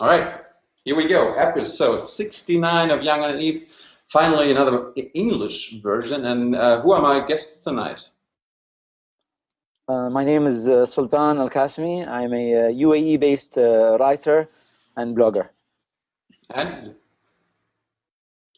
[0.00, 0.40] All right,
[0.84, 1.34] here we go.
[1.34, 3.70] Episode 69 of Jung and Naiv.
[4.08, 6.24] Finally, another English version.
[6.24, 8.10] And uh, who are my guests tonight?
[9.86, 12.08] Uh, my name is uh, Sultan Al Qassemi.
[12.08, 14.48] I'm a UAE based uh, writer
[14.96, 15.50] and blogger.
[16.50, 16.96] And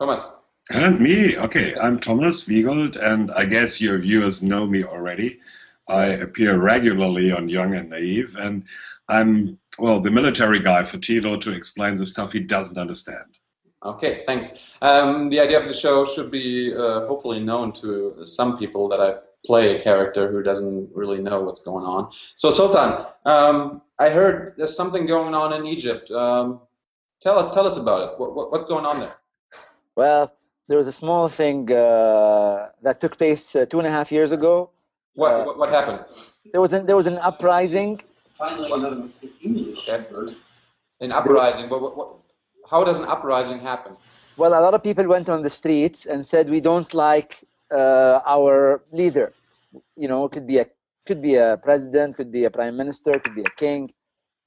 [0.00, 0.26] Thomas.
[0.70, 1.36] And me.
[1.36, 5.38] Okay, I'm Thomas Wiegold, and I guess your viewers know me already.
[5.86, 8.64] I appear regularly on Jung and Naiv, and
[9.08, 13.38] I'm, well, the military guy for Tilo to explain the stuff he doesn't understand.
[13.84, 14.58] Okay, thanks.
[14.82, 19.00] Um, the idea of the show should be uh, hopefully known to some people that
[19.00, 22.10] I play a character who doesn't really know what's going on.
[22.34, 26.10] So, Sultan, um, I heard there's something going on in Egypt.
[26.10, 26.60] Um,
[27.22, 28.18] tell, tell us about it.
[28.18, 29.16] What, what, what's going on there?
[29.94, 30.32] Well,
[30.68, 34.32] there was a small thing uh, that took place uh, two and a half years
[34.32, 34.70] ago.
[35.14, 36.04] What, uh, what, what, happened?
[36.52, 38.00] There was an, there was an uprising.
[38.36, 39.08] Finally, another
[39.42, 39.88] English.
[39.88, 40.04] Okay.
[41.00, 41.68] An uprising.
[41.68, 42.08] But what, what,
[42.70, 43.96] how does an uprising happen?
[44.36, 48.20] Well, a lot of people went on the streets and said we don't like uh,
[48.26, 49.32] our leader.
[49.96, 50.66] You know, could be a
[51.06, 53.90] could be a president, could be a prime minister, could be a king.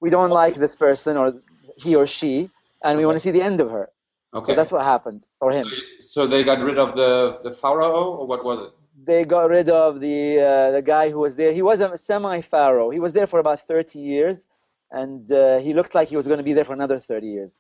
[0.02, 1.42] We don't like this person or
[1.78, 2.50] he or she,
[2.84, 3.90] and we want to see the end of her.
[4.34, 4.52] Okay.
[4.52, 5.66] So that's what happened, or him.
[6.02, 8.72] So they got rid of the the pharaoh, or what was it?
[9.06, 11.52] They got rid of the uh, the guy who was there.
[11.52, 12.90] He was a semi pharaoh.
[12.90, 14.48] He was there for about thirty years,
[14.92, 17.58] and uh, he looked like he was going to be there for another thirty years.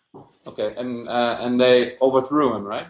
[0.47, 2.87] Okay, and uh, and they overthrew him, right?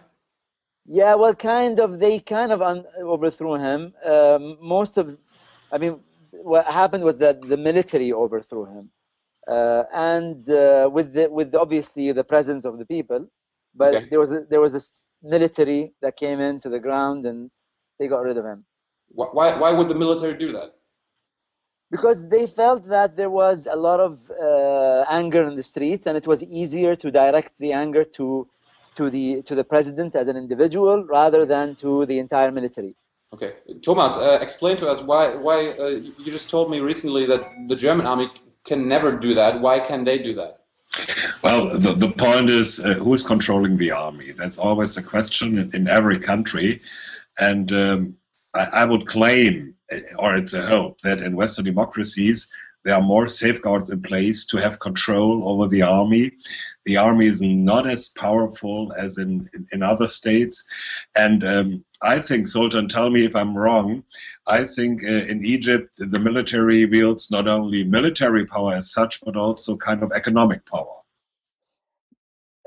[0.85, 1.99] Yeah, well, kind of.
[1.99, 3.93] They kind of un- overthrew him.
[4.03, 5.17] Um, most of,
[5.71, 5.99] I mean,
[6.31, 8.89] what happened was that the military overthrew him,
[9.47, 13.29] uh, and uh, with the with obviously the presence of the people
[13.75, 14.07] but okay.
[14.09, 17.51] there was a, there was this military that came into the ground and
[17.99, 18.65] they got rid of him.
[19.09, 20.75] Why why would the military do that?
[21.91, 26.15] Because they felt that there was a lot of uh, anger in the streets, and
[26.15, 28.47] it was easier to direct the anger to
[28.95, 32.95] to the to the president as an individual rather than to the entire military.
[33.33, 33.53] Okay,
[33.83, 35.87] Thomas, uh, explain to us why why uh,
[36.23, 38.29] you just told me recently that the German army
[38.63, 39.59] can never do that.
[39.59, 40.59] Why can they do that?
[41.43, 44.31] Well, the, the point is uh, who is controlling the army?
[44.31, 46.81] That's always the question in, in every country.
[47.39, 48.15] And um,
[48.53, 52.51] I, I, would claim, uh, or it's a hope, that in Western democracies,
[52.85, 56.31] there are more safeguards in place to have control over the army.
[56.85, 60.67] The army is not as powerful as in, in, in other states.
[61.15, 64.03] And um, I think, Sultan, tell me if I'm wrong,
[64.47, 69.35] I think uh, in Egypt, the military wields not only military power as such, but
[69.35, 70.95] also kind of economic power.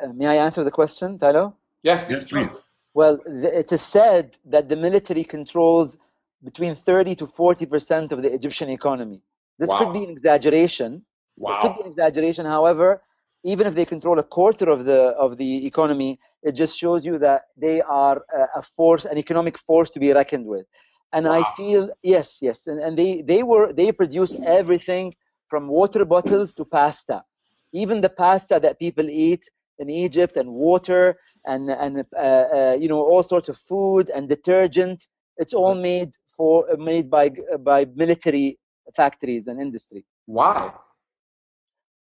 [0.02, 1.54] Uh, may I answer the question, Tilo?
[1.82, 2.06] Yeah.
[2.08, 2.62] Yes, please.
[2.94, 5.96] Well, it is said that the military controls
[6.44, 9.22] between 30 to 40% of the Egyptian economy.
[9.58, 9.78] This wow.
[9.78, 11.04] could be an exaggeration.
[11.36, 11.58] Wow.
[11.58, 12.44] It could be an exaggeration.
[12.46, 13.02] However,
[13.44, 17.18] even if they control a quarter of the of the economy, it just shows you
[17.18, 20.66] that they are a force, an economic force to be reckoned with.
[21.12, 21.40] And wow.
[21.40, 25.14] I feel yes, yes, and, and they they were they produce everything
[25.48, 27.24] from water bottles to pasta,
[27.72, 31.16] even the pasta that people eat in Egypt, and water,
[31.46, 35.08] and and uh, uh, you know all sorts of food and detergent.
[35.36, 38.58] It's all made for made by by military
[38.96, 40.04] factories and industry.
[40.26, 40.72] Why?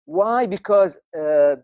[0.05, 0.47] Why?
[0.47, 1.55] Because uh,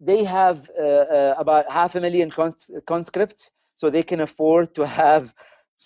[0.00, 4.86] they have uh, uh, about half a million cons- conscripts, so they can afford to
[4.86, 5.34] have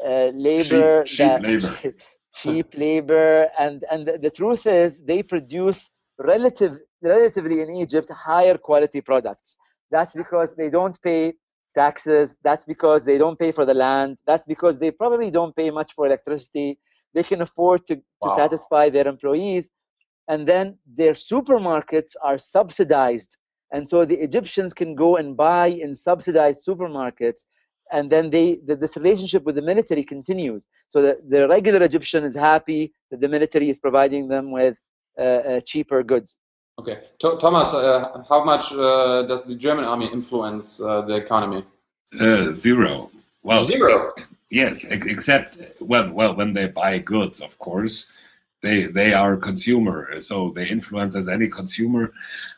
[0.04, 1.78] uh, labor, cheap, cheap labor,
[2.34, 8.56] cheap labor, and and the, the, truth is they produce relative relatively in Egypt higher
[8.56, 9.56] quality products.
[9.91, 11.34] That's because they don't pay
[11.75, 12.36] taxes.
[12.42, 14.16] That's because they don't pay for the land.
[14.26, 16.78] That's because they probably don't pay much for electricity.
[17.12, 18.28] They can afford to, wow.
[18.28, 19.70] to satisfy their employees.
[20.28, 23.36] And then their supermarkets are subsidized
[23.74, 27.41] and so the Egyptians can go and buy in subsidized supermarkets,
[27.91, 30.64] and then they the, this relationship with the military continues.
[30.91, 34.76] So the, the regular Egyptian is happy that the military is providing them with
[35.64, 36.36] cheaper goods.
[36.78, 41.65] Okay, Thomas, uh, how much uh, does the German army influence uh, the economy?
[42.18, 43.10] Uh, zero.
[43.42, 44.12] Well, zero.
[44.50, 48.12] Yes, except well, well, when they buy goods, of course
[48.60, 52.12] they they are consumer, so they influence as any consumer.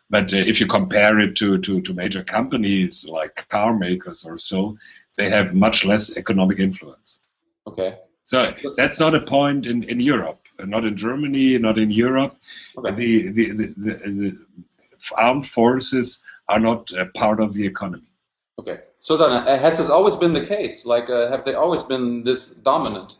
[0.08, 4.38] But uh, if you compare it to, to to major companies like car makers or
[4.38, 4.78] so,
[5.16, 7.20] they have much less economic influence.
[7.66, 7.98] Okay.
[8.24, 12.36] So that's not a point in, in Europe, not in Germany, not in Europe.
[12.78, 12.94] Okay.
[12.94, 14.38] The, the, the, the, the
[15.16, 18.04] armed forces are not part of the economy.
[18.58, 18.80] Okay.
[18.98, 20.86] So then, uh, has this always been the case?
[20.86, 23.18] Like, uh, have they always been this dominant?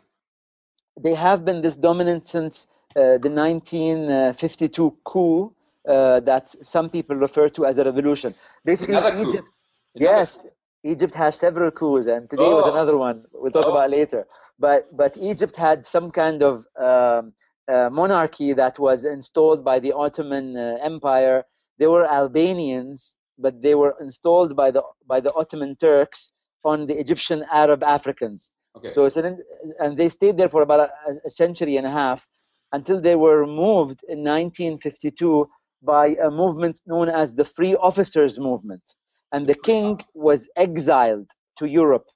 [0.99, 5.53] They have been this dominant since uh, the 1952 coup
[5.87, 8.33] uh, that some people refer to as a revolution.
[8.65, 9.29] Basically, Another coup.
[9.29, 9.49] Egypt.
[9.95, 10.45] Another- Yes,
[10.83, 12.71] Egypt has several coups, and today was Oh.
[12.71, 13.25] another one.
[13.33, 13.71] We'll talk Oh.
[13.71, 14.27] about later.
[14.59, 17.33] But but Egypt had some kind of um,
[17.71, 21.43] uh, monarchy that was installed by the Ottoman uh, Empire.
[21.79, 26.31] They were Albanians, but they were installed by the by the Ottoman Turks
[26.63, 28.51] on the Egyptian Arab Africans.
[28.75, 28.89] Okay.
[28.89, 29.39] So it's an,
[29.79, 30.89] and they stayed there for about a,
[31.25, 32.27] a century and a half
[32.71, 35.49] until they were removed in 1952
[35.81, 38.83] by a movement known as the Free Officers Movement.
[39.31, 42.07] And the king was exiled to Europe.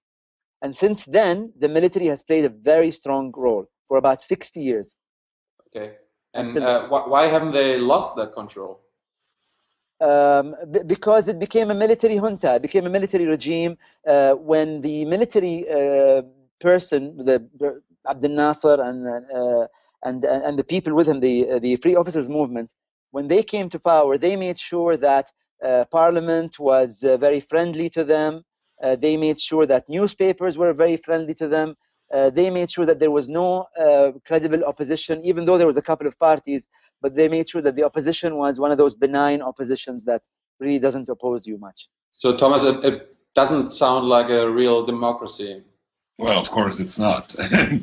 [0.61, 4.95] And since then, the military has played a very strong role for about 60 years.
[5.67, 5.95] okay.
[6.33, 8.81] And uh, why haven't they lost that control?
[10.01, 13.77] um, b- because it became a military junta, it became a military regime
[14.07, 16.23] uh, when the military uh,
[16.59, 17.47] person, the
[18.07, 19.67] Abdel Nasser and uh,
[20.03, 22.71] and and the people with him, the uh, the Free Officers Movement,
[23.11, 25.31] when they came to power, they made sure that
[25.63, 28.43] uh, Parliament was uh, very friendly to them.
[28.83, 31.75] Uh, they made sure that newspapers were very friendly to them.
[32.13, 35.77] Uh, they made sure that there was no uh, credible opposition, even though there was
[35.77, 36.67] a couple of parties
[37.01, 40.21] but they made sure that the opposition was one of those benign oppositions that
[40.59, 41.89] really doesn't oppose you much.
[42.11, 45.63] So Thomas, it, it doesn't sound like a real democracy.
[46.19, 47.33] Well, of course it's not.
[47.39, 47.81] I,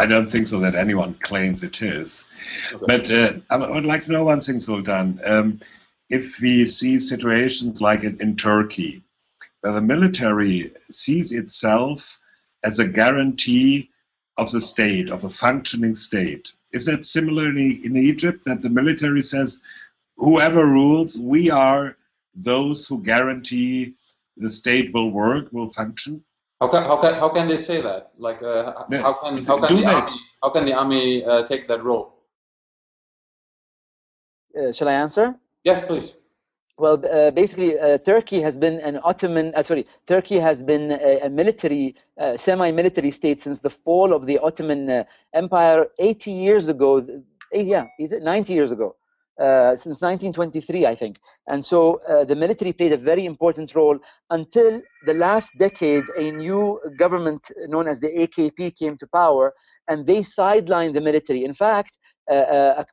[0.00, 2.24] I don't think so that anyone claims it is.
[2.72, 2.84] Okay.
[2.86, 5.20] But uh, I would- I would like to know one thing, Sultan.
[5.24, 5.60] Um,
[6.10, 9.04] if we see situations like in, in Turkey,
[9.62, 12.20] where the military sees itself
[12.64, 13.90] as a guarantee
[14.36, 18.70] of the state, of a functioning state, is that similar in, in Egypt, that the
[18.70, 19.60] military says,
[20.16, 21.96] whoever rules, we are
[22.34, 23.94] those who guarantee
[24.36, 26.24] the state will work, will function?
[26.60, 28.12] How can, how can, how can they say that?
[28.18, 31.68] Like, uh, how can, how can do the army, how can the army uh, take
[31.68, 32.14] that role?
[34.58, 35.36] Uh, shall I answer?
[35.64, 36.16] Yeah, please.
[36.78, 41.20] Well, uh, basically, uh, Turkey has been an Ottoman, uh, sorry, Turkey has been a,
[41.20, 45.04] a military, uh, semi-military state since the fall of the Ottoman uh,
[45.34, 47.06] Empire 80 years ago.
[47.52, 48.96] eh, Yeah, is it 90 years ago?
[49.38, 51.18] Uh, since 1923, I think.
[51.48, 53.98] And so the military played a very important role
[54.30, 56.04] until the last decade.
[56.18, 59.54] A new government known as the AKP came to power,
[59.88, 61.44] and they sidelined the military.
[61.44, 61.98] In fact,
[62.28, 62.84] a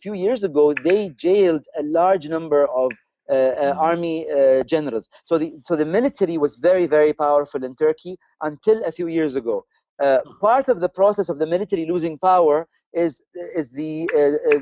[0.00, 2.90] few years ago, they jailed a large number of
[3.32, 5.08] uh, uh, army uh, generals.
[5.24, 9.34] So the so the military was very very powerful in Turkey until a few years
[9.34, 9.64] ago.
[10.02, 13.22] Uh, part of the process of the military losing power is
[13.60, 13.92] is the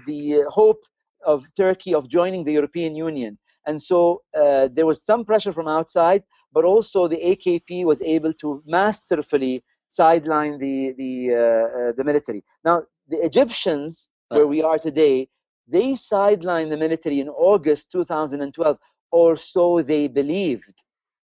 [0.07, 0.21] the
[0.59, 0.83] hope
[1.27, 5.69] of Turkey of joining the European Union, and so uh, there was some pressure from
[5.69, 11.39] outside, but also the AKP was able to masterfully sideline the the uh,
[11.79, 12.43] uh, the military.
[12.65, 15.29] Now the Egyptians, where we are today,
[15.71, 18.79] they sidelined the military in August 2012,
[19.13, 20.85] or so they believed,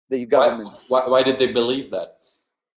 [0.08, 2.20] the Why, government, why, why did they believe that?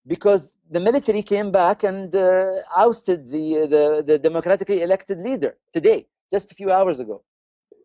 [0.05, 6.07] because the military came back and uh, ousted the, the, the democratically elected leader today,
[6.31, 7.23] just a few hours ago.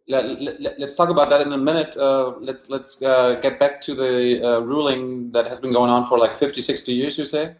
[0.09, 1.97] Let, let's talk about that in a minute.
[1.97, 6.07] Uh, let's let's uh, get back to the uh, ruling that has been going on
[6.07, 7.57] for like 50, 60 years, you say?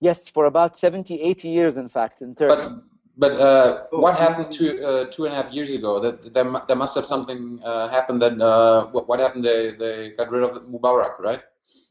[0.00, 2.64] Yes, for about 70, 80 years, in fact, in Turkey.
[2.64, 2.82] But
[3.24, 3.68] but uh,
[4.04, 5.92] what happened to uh, two and a half years ago?
[6.04, 7.40] That there, there must have something
[7.70, 8.18] uh, happened.
[8.24, 9.44] That uh, what, what happened?
[9.50, 11.42] They they got rid of Mubarak, right?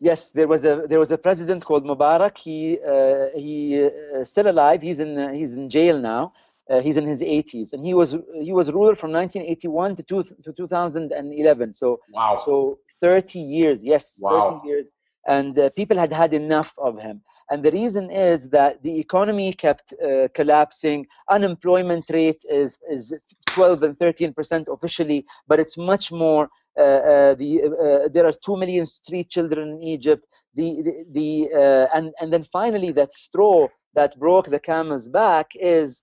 [0.09, 2.35] Yes, there was a there was a president called Mubarak.
[2.47, 2.57] He
[2.93, 4.79] uh, he uh, still alive.
[4.89, 6.23] He's in uh, he's in jail now.
[6.69, 8.09] Uh, he's in his 80s, and he was
[8.49, 11.73] he was ruler from 1981 to, two, to 2011.
[11.73, 12.35] So Wow.
[12.45, 13.83] so 30 years.
[13.93, 14.61] Yes, Wow.
[14.61, 14.87] 30 years.
[15.27, 17.17] And uh, people had had enough of him.
[17.51, 21.05] And the reason is that the economy kept uh, collapsing.
[21.29, 23.13] Unemployment rate is is
[23.47, 28.31] 12 and 13 percent officially, but it's much more uh, uh, the uh, there are
[28.31, 30.25] two million street children in Egypt.
[30.55, 35.47] The the, the uh, and and then finally that straw that broke the camel's back
[35.55, 36.01] is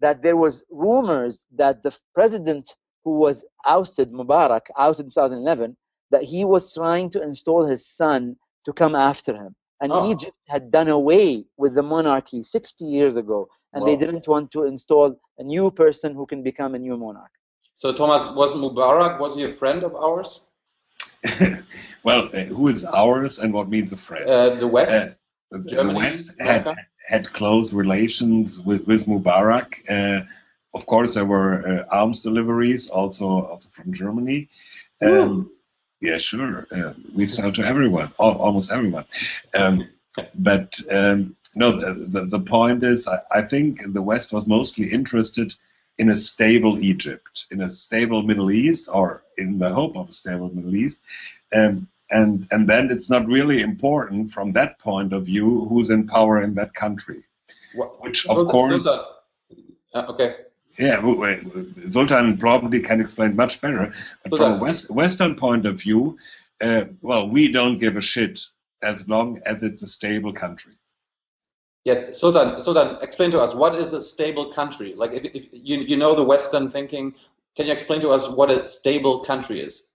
[0.00, 5.76] that there was rumors that the president who was ousted Mubarak ousted in 2011
[6.12, 9.56] that he was trying to install his son to come after him.
[9.84, 10.10] And Oh.
[10.10, 14.60] Egypt had done away with the monarchy 60 years ago, and they didn't want to
[14.64, 17.34] install a new person who can become a new monarch.
[17.74, 19.20] So Thomas was Mubarak?
[19.20, 20.30] Was he a friend of ours?
[22.02, 24.26] well, uh, who is ours and what means a friend?
[24.26, 25.18] Uh, the West.
[25.52, 26.76] Uh, the, the West had, America?
[27.06, 29.68] had close relations with, with Mubarak.
[29.96, 30.20] Uh,
[30.72, 34.48] of course, there were uh, arms deliveries also, also from Germany.
[35.02, 35.50] Um,
[36.04, 36.66] yeah, sure.
[36.70, 39.06] Uh, we sell to everyone, al- almost everyone.
[39.54, 39.88] Um,
[40.34, 44.92] but um, no, the, the, the point is, I, I think the West was mostly
[44.92, 45.54] interested
[45.96, 50.12] in a stable Egypt, in a stable Middle East, or in the hope of a
[50.12, 51.00] stable Middle East.
[51.54, 56.06] Um, and, and then it's not really important from that point of view who's in
[56.06, 57.22] power in that country.
[58.00, 58.86] Which, of course.
[58.86, 59.04] uh,
[59.94, 60.36] okay.
[60.78, 61.00] Yeah,
[61.88, 63.94] Sultan probably can explain much better.
[64.24, 66.18] But from a West, Western point of view,
[66.60, 68.40] uh, well, we don't give a shit
[68.82, 70.74] as long as it's a stable country.
[71.84, 74.94] Yes, so then, so then, explain to us what is a stable country?
[74.96, 77.14] Like, if, if you you know the Western thinking,
[77.56, 79.90] can you explain to us what a stable country is?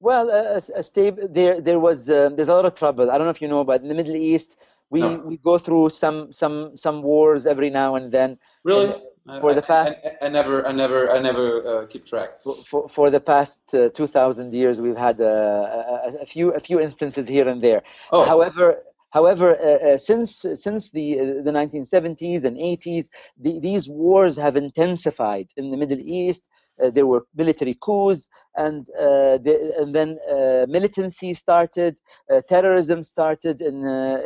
[0.00, 3.10] Well, a, a stable there there was uh, there's a lot of trouble.
[3.10, 4.58] I don't know if you know, but in the Middle East,
[4.90, 5.22] we no.
[5.24, 8.38] we go through some some some wars every now and then.
[8.64, 8.92] Really.
[8.92, 9.02] And
[9.40, 12.42] for the past, I, I, never, I never, I never uh, keep track.
[12.42, 16.50] For, for, for the past uh, two thousand years, we've had uh, a, a, few
[16.52, 17.82] a few instances here and there.
[18.12, 18.24] Oh.
[18.24, 18.82] However,
[19.14, 23.06] However, uh, uh, since since the uh, the 1970s and 80s,
[23.38, 26.48] the, these wars have intensified in the Middle East.
[26.82, 32.00] Uh, there were military coups, and, uh, the, and then uh, militancy started,
[32.48, 33.76] terrorism started in,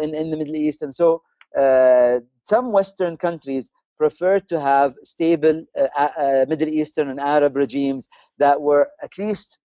[0.03, 1.23] in, in the Middle East, and so
[2.45, 5.65] some Western countries prefer to have stable
[6.49, 9.59] Middle Eastern and Arab regimes that were at least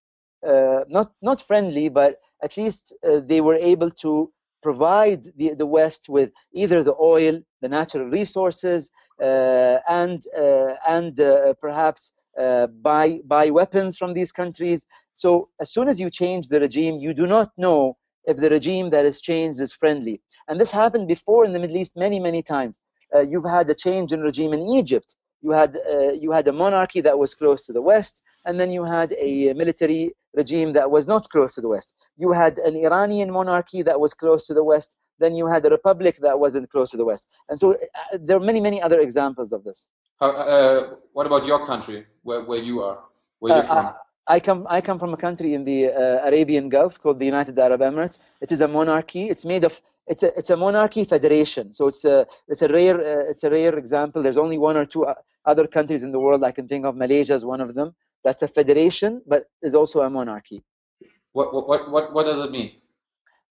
[0.43, 4.31] not not friendly, but at least they were able to
[4.63, 8.89] provide the, the West with either the oil, the natural resources,
[9.21, 14.87] uh, and uh, and uh, perhaps uh, buy buy weapons from these countries.
[15.13, 18.89] So as soon as you change the regime, you do not know if the regime
[18.89, 20.21] that is changed is friendly.
[20.47, 22.79] And this happened before in the Middle East many many times.
[23.15, 25.15] Uh, you've had a change in regime in Egypt.
[25.41, 28.71] You had uh, you had a monarchy that was close to the West, and then
[28.71, 31.93] you had a military regime that was not close to the West.
[32.17, 34.95] You had an Iranian monarchy that was close to the West.
[35.19, 37.27] Then you had a republic that wasn't close to the West.
[37.49, 39.87] And so uh, there are many, many other examples of this.
[40.19, 42.99] Uh, what about your country, where, where you are?
[43.39, 43.93] Where you uh, from?
[44.27, 47.59] I come, I come from a country in the uh, Arabian Gulf called the United
[47.59, 48.17] Arab Emirates.
[48.41, 49.29] It is a monarchy.
[49.29, 51.73] It's made of it's a it's a monarchy federation.
[51.73, 54.21] So it's a it's a rare uh, it's a rare example.
[54.21, 55.05] There's only one or two
[55.45, 56.95] other countries in the world I can think of.
[56.95, 57.95] Malaysia is one of them.
[58.23, 60.63] That's a federation, but it's also a monarchy.
[61.33, 62.71] What, what, what, what does it mean?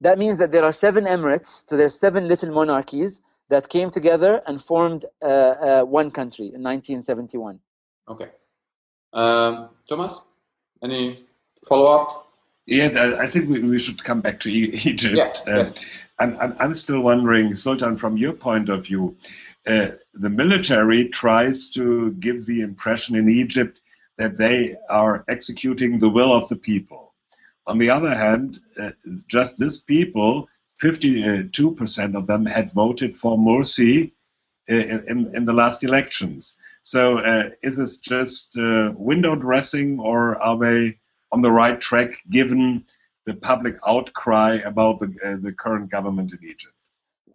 [0.01, 4.43] That means that there are seven emirates, so there's seven little monarchies that came together
[4.47, 7.61] and formed uh, uh, one country in 1971.
[8.09, 8.31] Okay.
[9.13, 10.21] Um, Thomas,
[10.83, 11.27] any
[11.69, 12.29] follow up?
[12.67, 15.43] Yeah, I think we, we should come back to Egypt.
[15.47, 15.85] Yeah, uh, yes.
[16.23, 19.17] I'm, I'm still wondering, Sultan, from your point of view,
[19.67, 23.81] uh, the military tries to give the impression in Egypt
[24.19, 27.15] that they are executing the will of the people.
[27.67, 28.91] On the other hand, uh,
[29.29, 30.49] just this people,
[30.83, 34.13] 52% of them had voted for Morsi
[34.71, 36.57] uh, in, in the last elections.
[36.83, 40.99] So uh, is this just uh, window dressing or are they
[41.31, 42.85] on the right track given
[43.27, 46.75] the public outcry about the, uh, the current government in Egypt?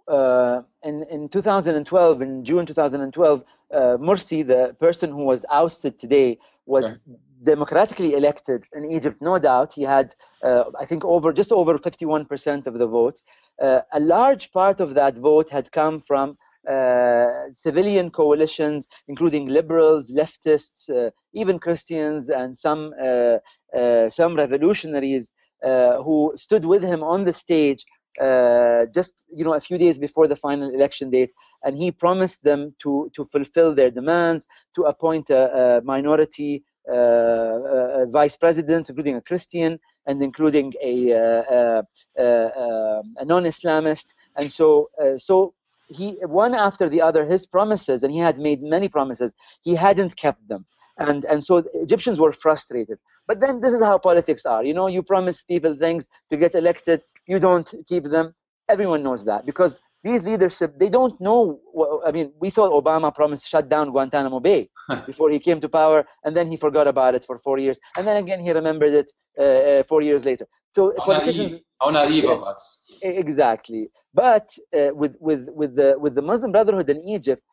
[0.08, 6.38] Uh, in, in 2012, in June 2012, uh, Morsi, the person who was ousted today,
[6.66, 7.18] was okay.
[7.44, 9.74] democratically elected in Egypt, no doubt.
[9.74, 13.22] He had, uh, I think, over just over 51% of the vote.
[13.62, 16.38] Uh, a large part of that vote had come from
[16.70, 23.38] uh, civilian coalitions, including liberals, leftists, uh, even Christians, and some uh,
[23.74, 25.32] uh, some revolutionaries
[25.64, 27.84] Uh, who stood with him on the stage
[28.22, 31.32] uh, just you know a few days before the final election date,
[31.64, 38.06] and he promised them to to fulfill their demands, to appoint a, a minority uh,
[38.06, 41.84] vice president, including a Christian and including a, a,
[42.18, 45.54] a non-Islamist, and so so
[45.90, 50.16] he one after the other his promises, and he had made many promises, he hadn't
[50.16, 50.66] kept them,
[50.98, 53.00] and and so Egyptians were frustrated.
[53.28, 54.64] But then this is how politics are.
[54.64, 58.34] You know, you promise people things to get elected, you don't keep them.
[58.70, 61.60] Everyone knows that because these leadership they don't know.
[62.06, 64.70] I mean, we saw Obama promise shut down Guantanamo Bay
[65.06, 68.08] before he came to power, and then he forgot about it for four years, and
[68.08, 70.46] then again he remembered it uh, uh, four years later.
[70.76, 72.82] So how politicians, naive, how naive yeah, of us.
[73.02, 77.44] Exactly, but uh, with with with the with the Muslim Brotherhood in Egypt,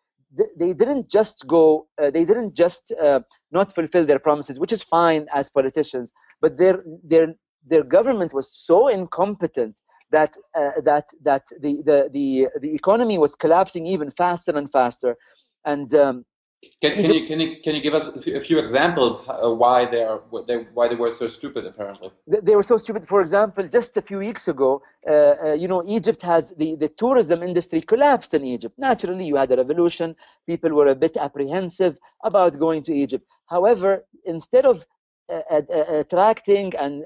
[0.56, 3.20] they didn't just go uh, they didn't just uh,
[3.52, 7.34] not fulfill their promises which is fine as politicians but their their
[7.66, 9.74] their government was so incompetent
[10.10, 15.16] that uh, that that the, the the the economy was collapsing even faster and faster.
[15.64, 16.24] And um,
[16.80, 20.02] Can, can you can you can you give us a few, examples uh, why they
[20.02, 22.10] are they, why they were so stupid apparently?
[22.26, 23.06] They were so stupid.
[23.06, 26.88] For example, just a few weeks ago, uh, uh, you know, Egypt has the the
[26.88, 28.74] tourism industry collapsed in Egypt.
[28.78, 30.14] Naturally, you had a revolution.
[30.46, 33.24] People were a bit apprehensive about going to Egypt.
[33.46, 34.84] However, instead of
[35.30, 37.04] uh, uh, uh attracting and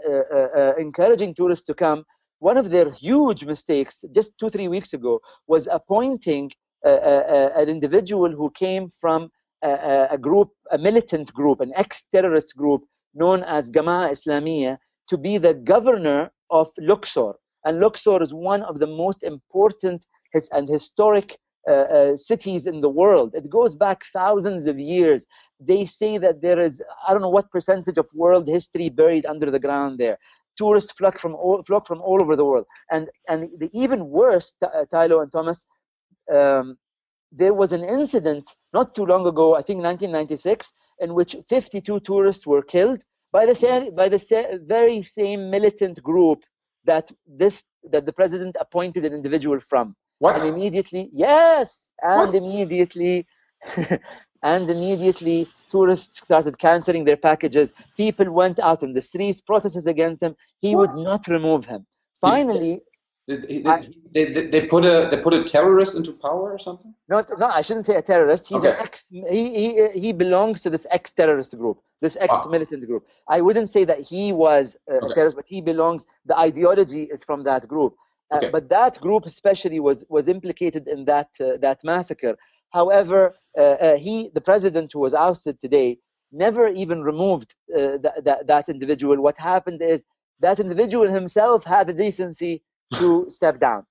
[0.79, 2.05] encouraging tourists to come,
[2.39, 6.51] one of their huge mistakes just two three weeks ago was appointing
[6.85, 9.31] an individual who came from
[9.63, 12.83] a, a, group, a militant group, an ex-terrorist group
[13.15, 17.35] known as Jama'a Islamiyah, to be the governor of Luxor.
[17.65, 20.07] And Luxor is one of the most important
[20.53, 21.39] and historic
[21.69, 23.33] uh, uh, cities in the world.
[23.35, 25.27] It goes back thousands of years.
[25.61, 29.51] They say that there is, I don't know what percentage of world history buried under
[29.51, 30.19] the ground there.
[30.57, 32.67] Tourists flock from all, flock from all over the world.
[32.91, 35.67] And, and the even worse, uh, Tilo and Thomas,
[36.35, 36.79] um,
[37.31, 42.47] there was an incident not too long ago, I think 1996, in which 52 tourists
[42.47, 43.85] were killed by the mm-hmm.
[43.85, 46.45] same, by the very same militant group
[46.85, 49.95] that this that the president appointed an individual from.
[50.19, 50.37] What?
[50.37, 52.35] And immediately, yes, and What?
[52.35, 53.27] immediately,
[54.43, 57.73] and immediately, tourists started canceling their packages.
[57.97, 60.35] People went out on the streets, protested against him.
[60.61, 60.95] He What?
[60.95, 61.87] would not remove him.
[62.21, 62.81] Finally,
[63.29, 63.37] They,
[64.15, 66.95] they, they, they put a they put a terrorist into power or something?
[67.11, 68.47] No, no, I shouldn't say a terrorist.
[68.49, 68.71] He's Okay.
[68.71, 69.07] an ex.
[69.11, 73.03] He, he he belongs to this ex-terrorist group, this ex-militant group.
[73.29, 75.15] I wouldn't say that he was uh, a Okay.
[75.15, 76.07] terrorist, but he belongs.
[76.25, 77.93] The ideology is from that group.
[78.31, 78.51] Uh, Okay.
[78.55, 82.35] But that group especially was was implicated in that uh, that massacre.
[82.79, 83.21] However,
[83.59, 85.89] uh, uh, he, the president who was ousted today,
[86.47, 89.17] never even removed uh, that, that that individual.
[89.27, 90.01] What happened is
[90.45, 92.55] that individual himself had the decency
[92.95, 93.87] to step down.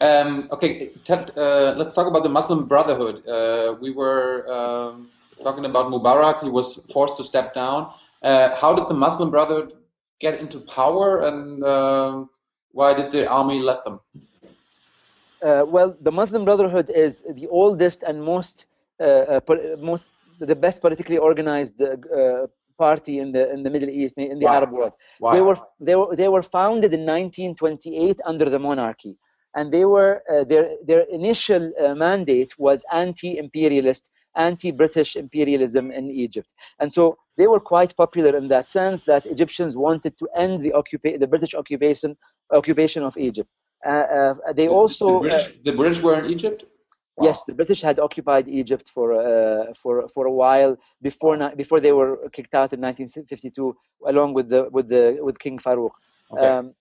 [0.00, 3.26] Um, okay, Ted, uh, let's talk about the Muslim Brotherhood.
[3.26, 5.08] Uh, we were um,
[5.42, 6.42] talking about Mubarak.
[6.42, 7.92] He was forced to step down.
[8.22, 9.74] Uh, how did the Muslim Brotherhood
[10.20, 12.30] get into power, and um
[12.72, 14.00] why did the army let them?
[15.42, 18.66] Uh, well, the Muslim Brotherhood is the oldest and most,
[19.00, 19.04] uh,
[19.38, 19.40] uh,
[19.80, 20.08] most
[20.40, 22.46] the best politically organized uh, uh,
[22.86, 24.56] party in the in the Middle East, in the Why?
[24.58, 24.92] Arab world.
[25.18, 25.32] Why?
[25.34, 25.58] They were
[25.88, 29.14] they were they were founded in 1928 under the monarchy,
[29.56, 36.50] and they were uh, their their initial uh, mandate was anti-imperialist, anti-British imperialism in Egypt,
[36.80, 37.02] and so
[37.38, 41.28] they were quite popular in that sense that Egyptians wanted to end the occupa- the
[41.34, 42.16] British occupation
[42.60, 43.50] occupation of Egypt.
[43.86, 46.64] Uh, uh, they The- also the uh, British, the British were in Egypt.
[47.18, 47.26] Wow.
[47.26, 51.80] Yes, the British had occupied Egypt for uh, for for a while before ni- before
[51.80, 53.76] they were kicked out in 1952,
[54.06, 55.94] along with the with the with King Farouk.
[56.32, 56.46] Okay.
[56.46, 56.74] Um,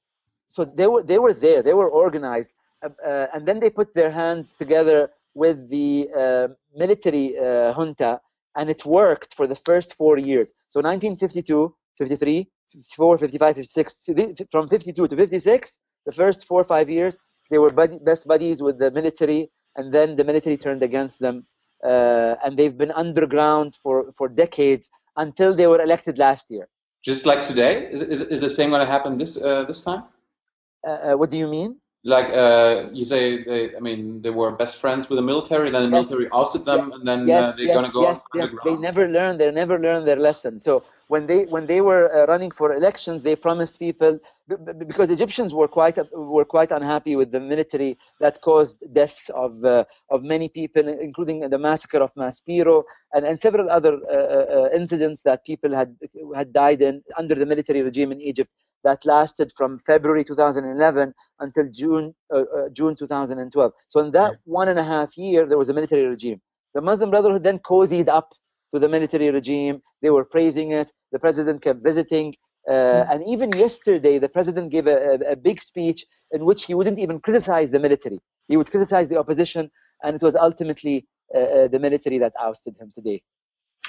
[0.47, 3.95] so they were they were there, they were organized, uh, uh, and then they put
[3.95, 8.21] their hands together with the uh, military uh, junta,
[8.55, 10.53] and it worked for the first four years.
[10.69, 14.09] So 1952, 53, 54, 55, 56,
[14.51, 17.17] from 52 to 56, the first four or five years,
[17.49, 21.45] they were buddy, best buddies with the military, and then the military turned against them,
[21.83, 26.67] uh, and they've been underground for, for decades until they were elected last year.
[27.03, 30.03] Just like today, is, is, is the same going to happen this uh, this time?
[30.85, 31.77] Uh, uh, what do you mean?
[32.03, 35.69] Like uh, you say, they, I mean, they were best friends with the military.
[35.71, 36.09] Then the Yes.
[36.09, 38.49] military ousted them, and then uh, yes, they're yes, going to go yes.
[38.65, 39.39] They never learned.
[39.39, 40.59] They never learned their lesson.
[40.59, 44.19] So when they when they were uh, running for elections, they promised people
[44.87, 49.85] because Egyptians were quite were quite unhappy with the military that caused deaths of uh,
[50.11, 55.21] of many people, including the massacre of Maspero and, and several other uh, uh, incidents
[55.23, 55.95] that people had
[56.35, 58.51] had died in under the military regime in Egypt
[58.83, 63.71] that lasted from February 2011 until June uh, uh, June 2012.
[63.87, 66.41] So in that one and a half year, there was a military regime.
[66.73, 68.33] The Muslim Brotherhood then cozied up
[68.71, 69.81] to the military regime.
[70.01, 70.91] They were praising it.
[71.11, 72.35] The president kept visiting.
[72.69, 76.73] Uh, and even yesterday, the president gave a, a, a big speech in which he
[76.73, 78.19] wouldn't even criticize the military.
[78.47, 79.71] He would criticize the opposition,
[80.03, 83.21] and it was ultimately uh, uh, the military that ousted him today.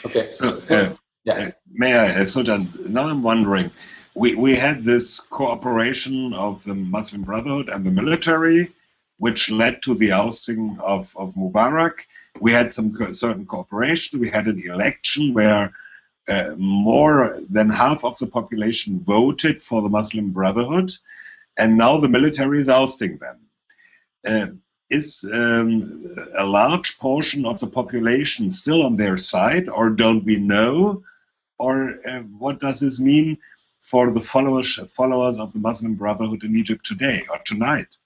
[0.05, 1.35] Okay, So, so, uh, yeah.
[1.35, 3.71] uh, may I, uh, Sultan, now I'm wondering,
[4.14, 8.73] we, we had this cooperation of the Muslim Brotherhood and the military,
[9.19, 12.01] which led to the ousting of, of Mubarak.
[12.40, 14.20] We had some certain cooperation.
[14.20, 15.72] We had an election where
[16.29, 20.92] uh, more than half of the population voted for the Muslim Brotherhood,
[21.59, 23.38] and now the military is ousting them.
[24.27, 24.46] Uh,
[24.90, 25.83] is um,
[26.37, 31.03] a large portion of the population still on their side, or don't we know?
[31.59, 33.38] Or uh, what does this mean
[33.81, 37.96] for the followers followers of the Muslim Brotherhood in Egypt today or tonight?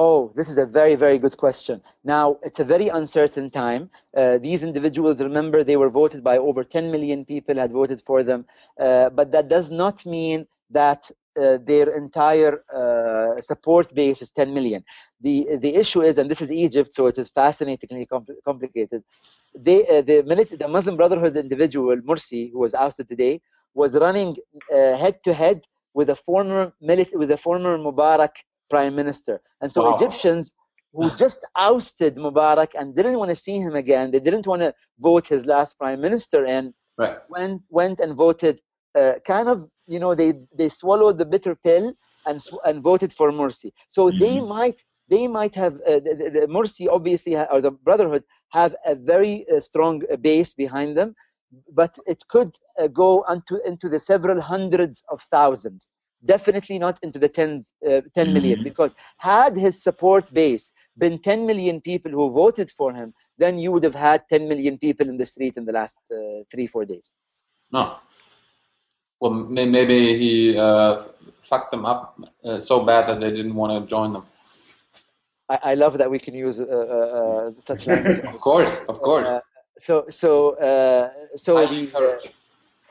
[0.00, 1.82] Oh, this is a very, very good question.
[2.04, 3.90] Now, it's a very uncertain time.
[4.16, 8.22] Uh, these individuals, remember, they were voted by over 10 million people had voted for
[8.22, 8.46] them.
[8.78, 14.54] Uh, but that does not mean that uh, their entire uh, support base is 10
[14.54, 14.84] million.
[15.20, 19.02] The, the issue is, and this is Egypt, so it is fascinatingly compl complicated.
[19.52, 20.22] They, uh, the,
[20.60, 23.40] the Muslim Brotherhood individual, Morsi, who was ousted today,
[23.74, 24.36] was running
[24.70, 28.36] head to head with a former with a former Mubarak
[28.68, 29.40] prime minister.
[29.60, 29.96] And so wow.
[29.96, 30.52] Egyptians
[30.92, 34.74] who just ousted Mubarak and didn't want to see him again, they didn't want to
[34.98, 37.18] vote his last prime minister in, right.
[37.28, 38.60] went, went and voted
[38.98, 41.92] uh, kind of, you know, they, they swallowed the bitter pill
[42.26, 43.72] and, and voted for Morsi.
[43.88, 44.18] So mm-hmm.
[44.18, 48.94] they might they might have uh, the, the Morsi obviously or the Brotherhood have a
[48.94, 51.14] very uh, strong base behind them,
[51.72, 55.88] but it could uh, go into into the several hundreds of thousands
[56.24, 58.64] definitely not into the 10, uh, 10 million, mm.
[58.64, 63.70] because had his support base been 10 million people who voted for him, then you
[63.72, 66.84] would have had 10 million people in the street in the last uh, three, four
[66.84, 67.12] days.
[67.70, 67.96] No.
[69.20, 71.02] Well, maybe he uh,
[71.42, 74.24] fucked them up uh, so bad that they didn't want to join them.
[75.48, 78.20] I, I love that we can use uh, uh, such language.
[78.24, 79.30] of course, of course.
[79.78, 80.56] so, so,
[81.34, 81.90] so the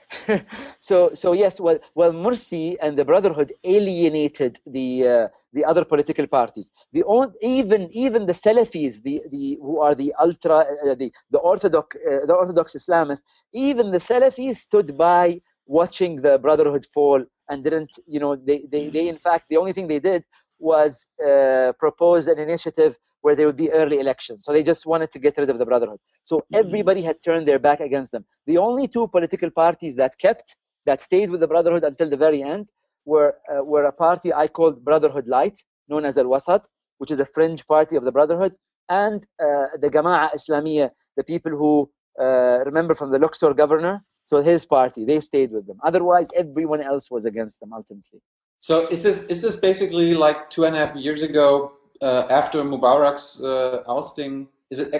[0.79, 6.27] so so yes well well Morsi and the Brotherhood alienated the uh, the other political
[6.27, 6.71] parties.
[6.93, 7.03] The
[7.41, 12.25] even even the Salafis the the who are the ultra uh, the the orthodox uh,
[12.25, 18.19] the orthodox Islamists even the Salafis stood by watching the Brotherhood fall and didn't you
[18.19, 20.23] know they they, they in fact the only thing they did
[20.59, 24.45] was uh, propose an initiative where there would be early elections.
[24.45, 25.99] So they just wanted to get rid of the Brotherhood.
[26.23, 26.55] So mm-hmm.
[26.55, 28.25] everybody had turned their back against them.
[28.45, 32.41] The only two political parties that kept, that stayed with the Brotherhood until the very
[32.43, 32.69] end,
[33.05, 36.65] were, uh, were a party I called Brotherhood Light, known as Al Wasat,
[36.97, 38.53] which is a fringe party of the Brotherhood,
[38.89, 44.41] and uh, the Jama'a Islamiyah, the people who uh, remember from the Luxor governor, so
[44.41, 45.77] his party, they stayed with them.
[45.83, 48.19] Otherwise, everyone else was against them ultimately.
[48.59, 52.63] So is this is this basically like two and a half years ago uh, after
[52.63, 54.93] Mubarak's uh, ousting, is it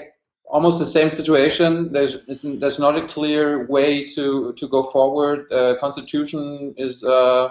[0.45, 1.91] almost the same situation?
[1.91, 5.51] There's there's not a clear way to to go forward.
[5.51, 7.49] Uh, constitution is uh,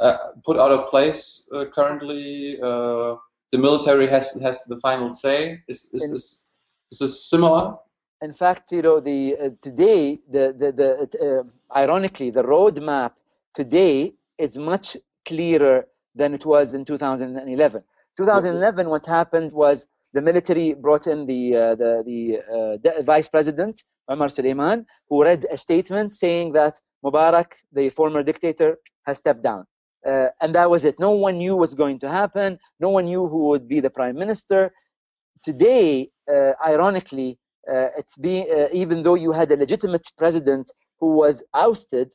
[0.00, 2.56] uh, put out of place uh, currently.
[3.50, 5.62] the military has has the final say.
[5.68, 6.26] Is is in, this
[6.92, 7.76] is this similar?
[8.20, 11.46] In fact, you know, the today the the, the
[11.76, 13.12] ironically the roadmap
[13.54, 17.82] today is much clearer than it was in 2011
[18.18, 23.28] 2011, what happened was the military brought in the, uh, the, the, uh, the, vice
[23.28, 29.44] president, Omar Suleiman, who read a statement saying that Mubarak, the former dictator, has stepped
[29.44, 29.64] down.
[30.04, 30.98] Uh, and that was it.
[30.98, 32.58] No one knew what's going to happen.
[32.80, 34.72] No one knew who would be the prime minister.
[35.44, 37.38] Today, uh, ironically,
[37.70, 42.14] uh, it's being, uh, even though you had a legitimate president who was ousted,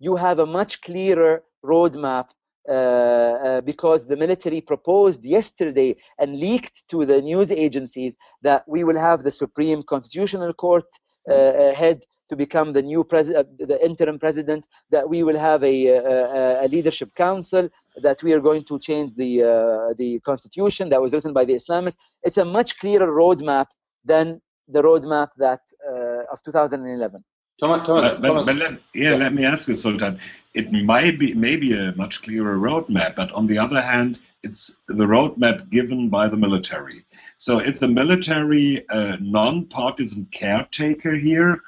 [0.00, 2.30] you have a much clearer roadmap
[2.66, 9.22] because the military proposed yesterday and leaked to the news agencies that we will have
[9.22, 10.86] the Supreme Constitutional Court
[11.30, 15.86] uh, head to become the new president, the interim president, that we will have a,
[15.86, 17.68] a, a, leadership council,
[18.02, 21.54] that we are going to change the, uh, the constitution that was written by the
[21.54, 21.96] Islamists.
[22.22, 23.66] It's a much clearer roadmap
[24.04, 27.24] than the roadmap that uh, of 2011.
[27.58, 30.20] Thomas, Thomas, but, but, but let, yeah, yeah, let me ask you, Sultan.
[30.54, 35.06] It might be maybe a much clearer roadmap, but on the other hand, it's the
[35.06, 37.04] roadmap given by the military.
[37.36, 41.62] So is the military a non-partisan caretaker here?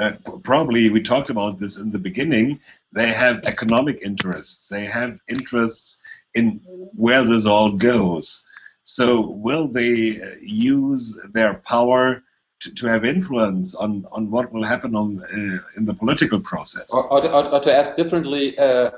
[0.00, 2.60] Uh, probably we talked about this in the beginning.
[2.92, 4.68] They have economic interests.
[4.68, 5.98] They have interests
[6.34, 6.60] in
[6.94, 8.44] where this all goes.
[8.84, 12.22] So will they uh, use their power?
[12.64, 16.88] To, to have influence on, on what will happen on uh, in the political process.
[16.92, 17.20] Or, or,
[17.54, 18.90] or to ask differently, uh,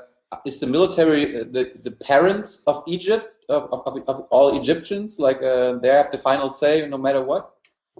[0.45, 5.19] is the military uh, the, the parents of Egypt, of, of, of all Egyptians?
[5.19, 7.43] Like uh, they have the final say no matter what?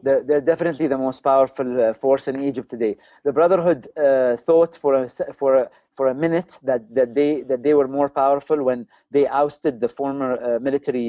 [0.03, 2.97] They're, they're definitely the most powerful uh, force in Egypt today.
[3.25, 7.63] The Brotherhood uh, thought for a, for a, for a minute that, that they that
[7.63, 11.07] they were more powerful when they ousted the former military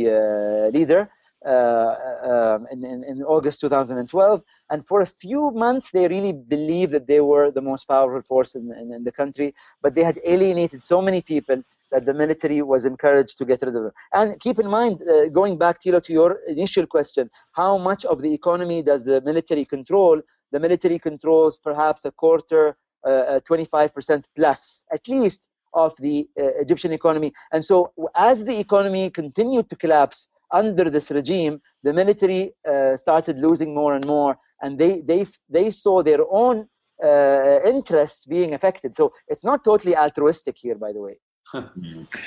[0.76, 1.10] leader
[1.46, 4.42] uh, um, in, in, August 2012.
[4.70, 8.54] And for a few months, they really believed that they were the most powerful force
[8.54, 12.84] in, in, the country, but they had alienated so many people that the military was
[12.84, 13.92] encouraged to get rid of them.
[14.12, 18.20] And keep in mind, uh, going back, Tilo, to your initial question, how much of
[18.20, 20.20] the economy does the military control?
[20.52, 26.92] The military controls perhaps a quarter, uh, 25% plus, at least, of the uh, Egyptian
[26.92, 27.32] economy.
[27.52, 33.38] And so as the economy continued to collapse, under this regime, the military uh, started
[33.38, 36.68] losing more and more, and they they they saw their own
[37.02, 38.94] uh, interests being affected.
[38.94, 41.18] So it's not totally altruistic here, by the way.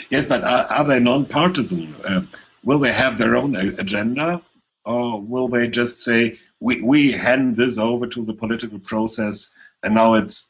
[0.09, 1.95] yes, but are, are they non-partisan?
[2.03, 2.21] Uh,
[2.63, 4.41] will they have their own agenda,
[4.85, 9.53] or will they just say we we hand this over to the political process,
[9.83, 10.47] and now it's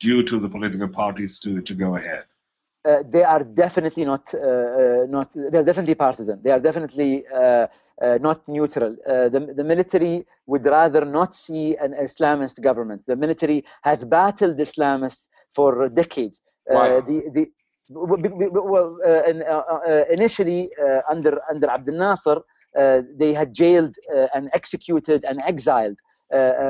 [0.00, 2.24] due to the political parties to to go ahead?
[2.82, 6.40] Uh, they are definitely not uh, uh not they're definitely partisan.
[6.42, 7.66] They are definitely uh,
[8.00, 8.96] uh, not neutral.
[9.06, 13.02] Uh, the, the military would rather not see an Islamist government.
[13.06, 16.40] The military has battled Islamists for decades.
[16.70, 17.50] Uh, the, the,
[17.90, 18.96] well,
[20.10, 20.70] initially
[21.10, 22.40] under under Abdel Nasser,
[23.18, 23.94] they had jailed
[24.34, 25.98] and executed and exiled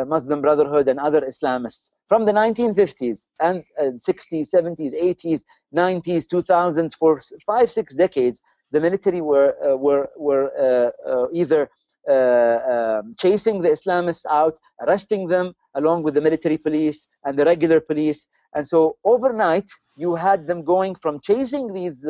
[0.09, 5.43] Muslim Brotherhood and other Islamists from the 1950s and 60s, 70s, 80s,
[5.77, 11.63] 90s, 2000s for five, six decades the military were uh, were were uh, uh, either
[12.09, 17.81] um, chasing the Islamists out, arresting them along with the military police and the regular
[17.81, 22.03] police, and so overnight you had them going from chasing these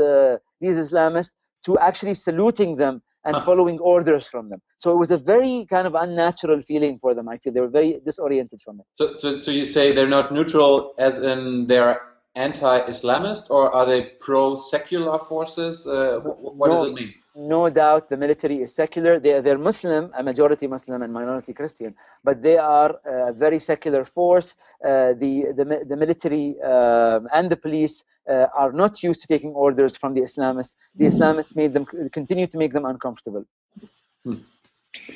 [0.60, 1.32] these Islamists
[1.64, 3.42] to actually saluting them and huh.
[3.42, 4.60] following orders from them.
[4.78, 7.28] So it was a very kind of unnatural feeling for them.
[7.28, 8.86] I feel they were very disoriented from it.
[8.94, 12.00] So, so, so you say they're not neutral, as in they're
[12.34, 15.86] anti-Islamist or are they pro-secular forces?
[15.86, 17.14] Uh, what, what no, does it mean?
[17.34, 19.18] No doubt the military is secular.
[19.20, 24.04] They, they're Muslim, a majority Muslim and minority Christian, but they are a very secular
[24.04, 24.56] force.
[24.84, 29.50] Uh, the, the, the military uh, and the police uh, are not used to taking
[29.50, 30.74] orders from the Islamists.
[30.94, 33.44] The Islamists made them continue to make them uncomfortable.
[34.24, 34.34] Hmm.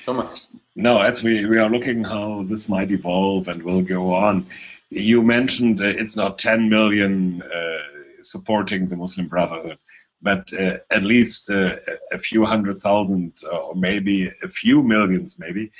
[0.04, 0.48] Thomas.
[0.76, 4.46] No, as we, we are looking how this might evolve and will go on,
[4.94, 7.78] you mentioned uh, it's not 10 million uh,
[8.22, 9.78] supporting the Muslim Brotherhood,
[10.22, 11.76] but uh, at least uh,
[12.12, 15.70] a few hundred thousand or maybe a few millions, maybe.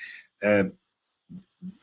[0.42, 0.64] Uh,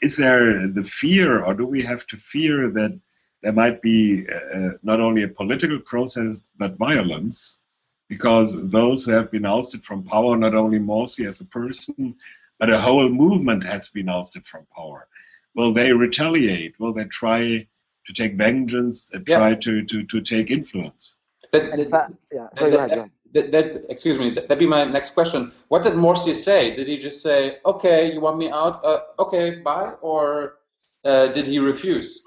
[0.01, 2.99] is there the fear, or do we have to fear that
[3.41, 7.59] there might be uh, not only a political process but violence?
[8.07, 12.15] Because those who have been ousted from power, not only Morsi as a person,
[12.59, 15.07] but a whole movement has been ousted from power
[15.55, 16.79] will they retaliate?
[16.79, 17.67] Will they try
[18.05, 19.11] to take vengeance?
[19.13, 19.55] Uh, try yeah.
[19.55, 21.17] to, to, to take influence?
[21.51, 22.47] That, that, yeah.
[22.55, 25.51] Sorry, that, ahead, that, that, excuse me, that'd be my next question.
[25.67, 26.75] What did Morsi say?
[26.75, 28.83] Did he just say, okay, you want me out?
[28.83, 29.93] Uh, okay, bye?
[30.01, 30.57] Or
[31.03, 32.21] uh, did he refuse?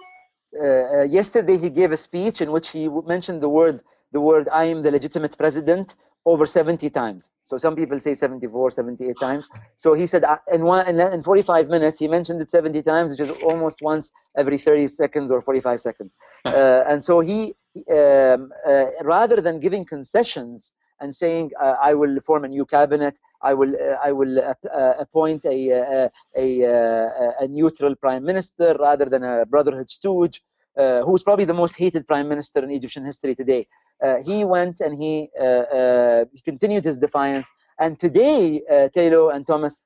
[0.56, 3.80] Uh, uh yesterday he gave a speech in which he mentioned the word,
[4.12, 7.30] the word, I am the legitimate president over 70 times.
[7.44, 9.48] So some people say 74, 78 times.
[9.76, 13.28] So he said uh, in, one, in 45 minutes, he mentioned it 70 times, which
[13.28, 16.14] is almost once every 30 seconds or 45 seconds.
[16.44, 17.54] Uh, and so he,
[17.90, 23.18] um, uh, rather than giving concessions and saying, uh, I will form a new cabinet,
[23.42, 29.06] I will, uh, I will uh, appoint a, a, a, a, neutral prime minister rather
[29.06, 30.42] than a brotherhood stooge,
[30.76, 33.83] who's probably the most hated prime minister in Egyptian history today uh,
[34.24, 37.48] he went and he, uh, uh, he continued his defiance.
[37.78, 39.80] And today, uh, Tilo and Thomas,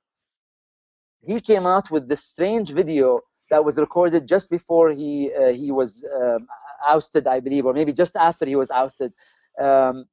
[1.26, 5.70] he came out with this strange video that was recorded just before he uh, he
[5.70, 6.46] was um,
[6.86, 9.12] ousted, I believe, or maybe just after he was ousted.
[9.58, 10.04] Um,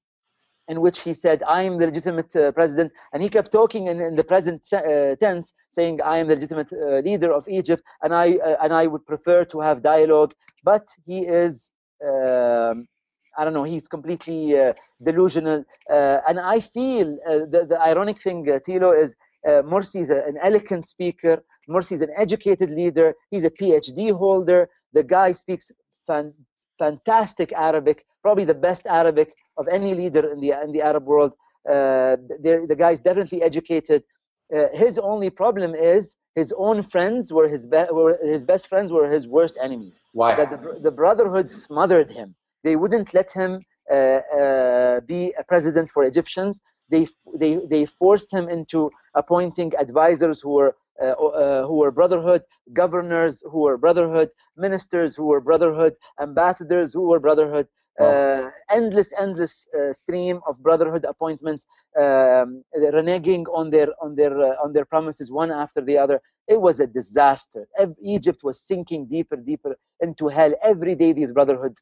[0.67, 2.91] in which he said, I am the legitimate uh, president.
[3.13, 6.73] And he kept talking in, in the present uh, tense, saying, I am the legitimate
[6.73, 10.33] uh, leader of Egypt, and I, and I would prefer to have dialogue.
[10.63, 11.71] But he is
[12.03, 12.87] um,
[13.37, 15.65] I don't know, he's completely uh, delusional.
[15.89, 19.15] Uh, and I feel uh, the, the ironic thing, uh, Tilo, is
[19.47, 21.43] uh, Morsi is a, an eloquent speaker.
[21.69, 23.13] Morsi is an educated leader.
[23.29, 24.69] He's a PhD holder.
[24.93, 25.71] The guy speaks
[26.07, 26.33] fan,
[26.79, 31.33] fantastic Arabic, probably the best Arabic of any leader in the, in the Arab world.
[31.67, 34.03] Uh, the guy is definitely educated.
[34.55, 38.91] Uh, his only problem is his own friends were his, be- were his best friends
[38.91, 39.99] were his worst enemies.
[40.13, 40.35] Why?
[40.35, 43.51] That the, the brotherhood smothered him they wouldn't let him
[43.91, 43.95] uh,
[44.41, 46.59] uh, be a president for Egyptians.
[46.89, 47.07] They,
[47.41, 53.43] they, they forced him into appointing advisors who were uh, uh, who were brotherhood, governors
[53.51, 57.67] who were brotherhood, ministers who were brotherhood, ambassadors who were brotherhood.
[57.97, 61.65] Uh, endless, endless uh, stream of brotherhood appointments,
[61.97, 66.21] um, reneging on their on their on their promises one after the other.
[66.47, 67.67] It was a disaster.
[68.01, 71.13] Egypt was sinking deeper, deeper into hell every day.
[71.13, 71.75] These brotherhood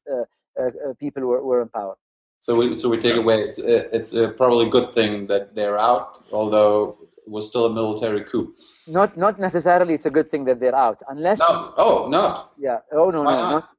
[0.99, 1.95] people were, were in power.
[2.41, 5.55] So we so we take away it's uh, it's a probably a good thing that
[5.55, 8.53] they're out, although it was still a military coup.
[8.85, 11.39] Not not necessarily it's a good thing that they're out, unless.
[11.39, 11.73] No.
[11.77, 12.51] Oh, not.
[12.57, 12.79] Yeah.
[12.91, 13.73] Oh no Why no not?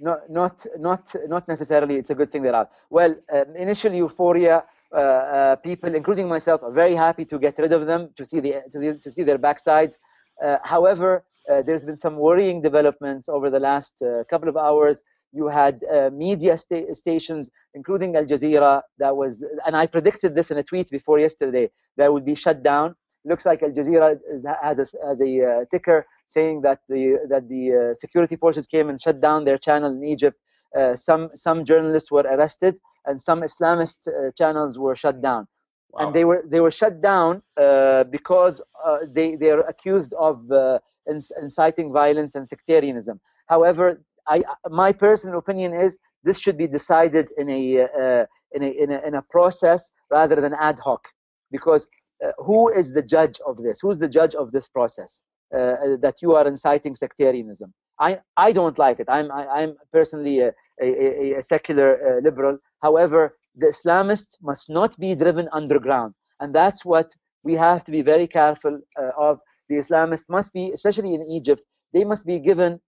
[0.00, 2.70] not not not not necessarily it's a good thing they're out.
[2.90, 7.72] Well, um, initial euphoria uh, uh, people, including myself, are very happy to get rid
[7.72, 9.98] of them to see the to, the, to see their backsides.
[10.42, 15.02] Uh, however, uh, there's been some worrying developments over the last uh, couple of hours.
[15.32, 20.50] You had uh, media sta- stations, including Al Jazeera, that was, and I predicted this
[20.50, 22.94] in a tweet before yesterday, that would be shut down.
[23.24, 27.48] Looks like Al Jazeera is, has a, has a uh, ticker saying that the that
[27.48, 30.38] the uh, security forces came and shut down their channel in Egypt.
[30.76, 35.46] Uh, some some journalists were arrested, and some Islamist uh, channels were shut down
[35.90, 36.06] Wow.
[36.06, 40.50] and they were they were shut down uh, because uh, they they are accused of
[40.50, 43.20] uh, inciting violence and sectarianism.
[43.46, 44.42] However, I
[44.84, 48.98] my personal opinion is this should be decided in a uh, in a in a
[49.08, 51.02] in a process rather than ad hoc,
[51.50, 51.86] because
[52.24, 53.80] uh, who is the judge of this?
[53.82, 55.22] Who's the judge of this process
[55.54, 57.72] uh, that you are inciting sectarianism?
[58.00, 59.06] I, I don't like it.
[59.08, 62.58] I'm I, I'm personally a, a, a- secular uh, liberal.
[62.82, 67.08] However, the Islamist must not be driven underground, and that's what
[67.44, 69.40] we have to be very careful uh, of.
[69.68, 71.62] The Islamists must be, especially in Egypt,
[71.92, 72.80] they must be given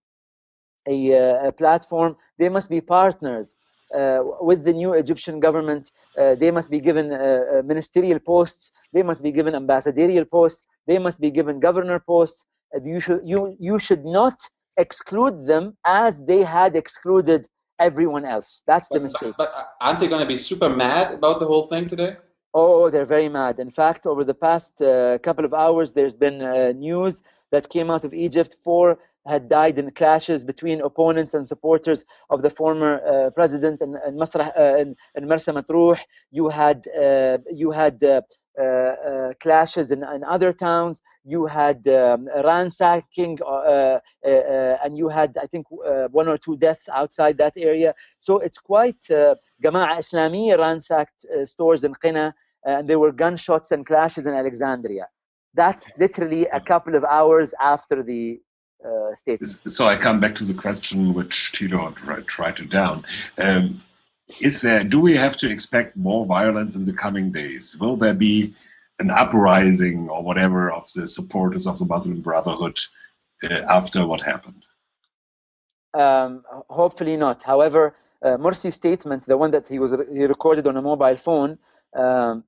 [0.87, 2.17] a, uh, a platform.
[2.39, 3.57] They must be partners
[3.95, 5.91] uh, with the new Egyptian government.
[6.17, 8.73] Uh, they must be given uh, uh, ministerial posts.
[8.93, 10.67] They must be given ambassadorial posts.
[10.87, 12.45] They must be given governor posts.
[12.75, 14.39] Uh, you should you you should not
[14.77, 17.47] exclude them as they had excluded
[17.79, 18.63] everyone else.
[18.67, 19.35] That's the mistake.
[19.37, 22.17] but, but aren't they going to be super mad about the whole thing today?
[22.53, 23.59] Oh, they're very mad.
[23.59, 27.91] In fact, over the past uh, couple of hours, there's been uh, news that came
[27.91, 28.57] out of Egypt.
[28.65, 33.97] Four had died in clashes between opponents and supporters of the former uh, president in,
[34.07, 35.99] in, Masrah, uh, in, in Marsa Matruh.
[36.31, 38.23] You had uh, you had uh,
[38.59, 41.03] uh, uh, clashes in, in other towns.
[41.25, 43.39] You had um, ransacking,
[44.25, 47.95] and you had, I think, one or two deaths outside that area.
[48.19, 49.11] So it's quite.
[49.11, 52.33] Uh, Islamiyya ransacked stores in Qina,
[52.65, 55.07] and there were gunshots and clashes in Alexandria.
[55.55, 58.41] That's literally a couple of hours after the
[58.85, 59.51] uh, statement.
[59.51, 63.05] So I come back to the question which Tilo tried, tried to down.
[63.39, 63.83] Um,
[64.41, 64.85] is there?
[64.85, 67.77] Do we have to expect more violence in the coming days?
[67.81, 68.55] Will there be
[68.99, 72.79] an uprising or whatever of the supporters of the Muslim Brotherhood
[73.43, 74.67] uh, after what happened?
[75.95, 77.43] Um, hopefully not.
[77.43, 81.59] However, uh, Morsi's statement, the one that he was he recorded on a mobile phone,
[81.97, 82.45] um,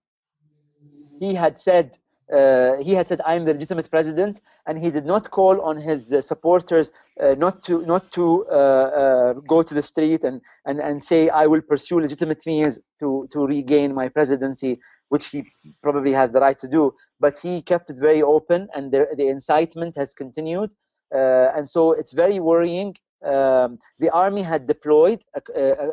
[1.19, 1.99] he had said
[2.33, 6.13] uh, he had said I'm the legitimate president, and he did not call on his
[6.13, 6.91] uh, supporters
[7.21, 11.29] uh, not to not to uh, uh, go to the street and, and and say
[11.29, 15.45] I will pursue legitimate means to to regain my presidency, which he
[15.83, 16.95] probably has the right to do.
[17.21, 20.71] But he kept it very open, and the, the incitement has continued,
[21.15, 22.97] uh, and so it's very worrying.
[23.25, 25.23] Um, the army had deployed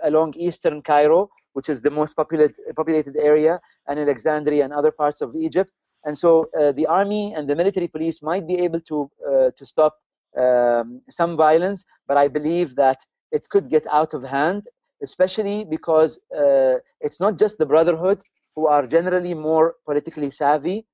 [0.03, 5.21] along eastern Cairo, which is the most populated populated area, and Alexandria and other parts
[5.21, 5.71] of Egypt
[6.05, 9.65] and so uh, the army and the military police might be able to uh, to
[9.65, 9.95] stop
[10.37, 12.99] um, some violence, but I believe that
[13.31, 14.67] it could get out of hand,
[15.03, 18.21] especially because uh, it's not just the Brotherhood
[18.55, 20.85] who are generally more politically savvy,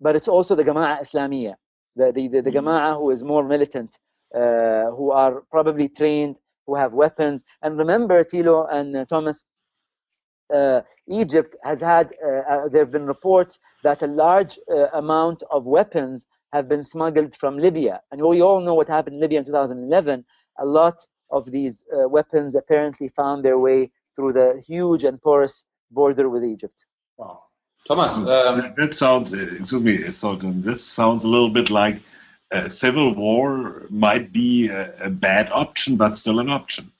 [0.00, 1.54] but it's also the Jama'a Islamiyya,
[1.96, 3.98] the the, the, the Jama'a who is more militant,
[4.34, 7.44] uh, who are probably trained, who have weapons.
[7.62, 9.44] And remember, Tilo and uh, Thomas,
[10.54, 15.42] uh, Egypt has had, uh, uh, there have been reports that a large uh, amount
[15.50, 18.00] of weapons have been smuggled from Libya.
[18.10, 20.24] And we all know what happened in Libya in 2011.
[20.58, 25.64] A lot of these uh, weapons apparently found their way through the huge and porous
[25.90, 26.86] border with Egypt.
[27.16, 27.44] Wow.
[27.86, 29.32] Thomas, um, that, that sounds.
[29.32, 30.60] uh, Excuse me, Sultan.
[30.60, 32.02] This sounds a little bit like
[32.50, 36.92] a civil war might be a, a bad option, but still an option.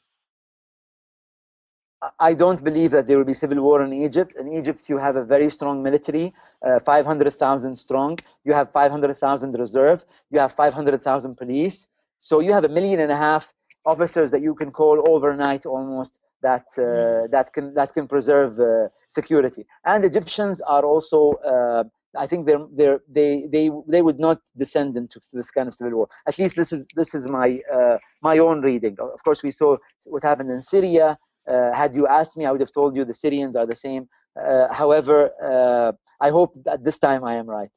[2.19, 4.35] I don't believe that there will be civil war in Egypt.
[4.39, 6.33] In Egypt, you have a very strong military,
[6.67, 8.19] uh, 500,000 strong.
[8.45, 10.05] You have 500,000 reserve.
[10.31, 11.89] You have 500,000 police.
[12.19, 13.53] So you have a million and a half
[13.85, 18.89] officers that you can call overnight almost that uh, that can that can preserve uh,
[19.09, 19.67] security.
[19.85, 21.33] And Egyptians are also.
[21.47, 21.85] Uh,
[22.19, 25.95] I think they're, they're, they they they would not descend into this kind of civil
[25.99, 26.09] war.
[26.27, 28.97] At least this is this is my uh, my own reading.
[28.99, 31.19] Of course, we saw what happened in Syria.
[31.51, 34.09] Uh, had you asked me, I would have told you the Syrians are the same.
[34.41, 37.75] Uh, however, uh, I hope that this time I am right.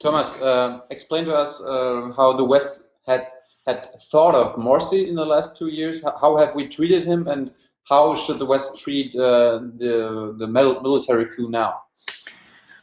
[0.00, 3.28] Thomas, uh, explain to us uh, how the West had
[3.66, 6.02] had thought of Morsi in the last two years.
[6.02, 7.52] How, how have we treated him, and
[7.88, 11.82] how should the West treat uh, the the military coup now?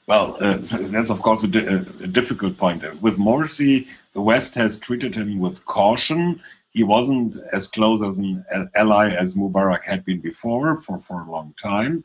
[0.07, 0.57] Well, uh,
[0.95, 2.81] that's of course a, di- a difficult point.
[3.01, 6.41] With Morsi, the West has treated him with caution.
[6.71, 8.43] He wasn't as close as an
[8.75, 12.03] ally as Mubarak had been before for, for a long time.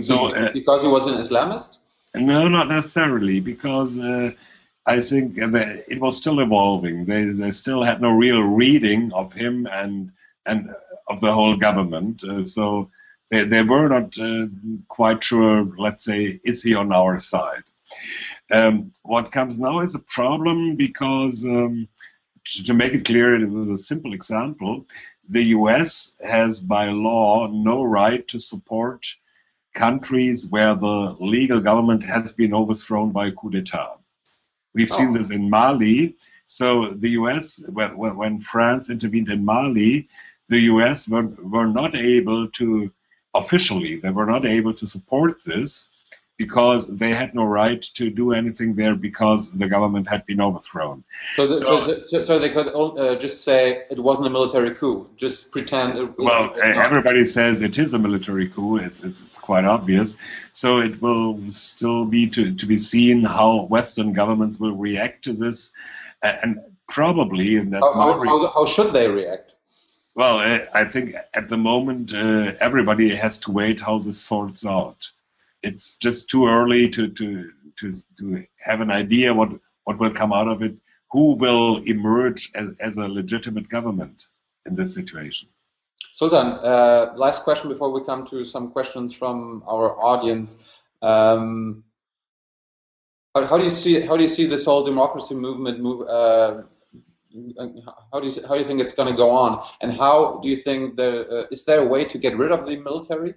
[0.00, 1.78] So uh, because he was an Islamist?
[2.14, 3.40] No, not necessarily.
[3.40, 4.32] Because uh,
[4.86, 7.04] I think it was still evolving.
[7.06, 10.12] They, they still had no real reading of him and
[10.44, 10.68] and
[11.08, 12.24] of the whole government.
[12.24, 12.90] Uh, so
[13.30, 14.46] they, they were not uh,
[14.88, 15.68] quite sure.
[15.78, 17.62] Let's say, is he on our side?
[18.50, 21.88] Um, what comes now is a problem because um,
[22.44, 24.86] to make it clear, it was a simple example.
[25.28, 29.06] The US has by law no right to support
[29.74, 33.96] countries where the legal government has been overthrown by a coup d'etat.
[34.74, 34.96] We've oh.
[34.96, 36.16] seen this in Mali.
[36.46, 40.08] So the US, when, when France intervened in Mali,
[40.48, 42.92] the US were, were not able to,
[43.34, 45.88] officially, they were not able to support this
[46.44, 51.04] because they had no right to do anything there because the government had been overthrown.
[51.36, 55.08] So, the, so, so, so, they could uh, just say it wasn't a military coup,
[55.16, 55.96] just pretend.
[55.98, 58.76] It, well, everybody says it is a military coup.
[58.76, 60.16] It's, it's, it's, quite obvious.
[60.52, 65.32] So it will still be to, to be seen how Western governments will react to
[65.32, 65.72] this,
[66.22, 69.54] and probably, and that's how, how, how should they react?
[70.16, 70.38] Well,
[70.74, 75.12] I think at the moment uh, everybody has to wait how this sorts out
[75.62, 79.50] it's just too early to to to to have an idea what
[79.84, 80.76] what will come out of it.
[81.10, 84.28] Who will emerge as, as a legitimate government
[84.64, 85.50] in this situation?
[86.12, 90.78] Sultan, uh, last question before we come to some questions from our audience.
[91.02, 91.84] Um,
[93.34, 96.08] how, how, do you see how do you see this whole democracy movement move?
[96.08, 96.62] Uh,
[98.12, 99.64] how do you how do you think it's going to go on?
[99.80, 102.66] And how do you think there uh, is there a way to get rid of
[102.66, 103.34] the military?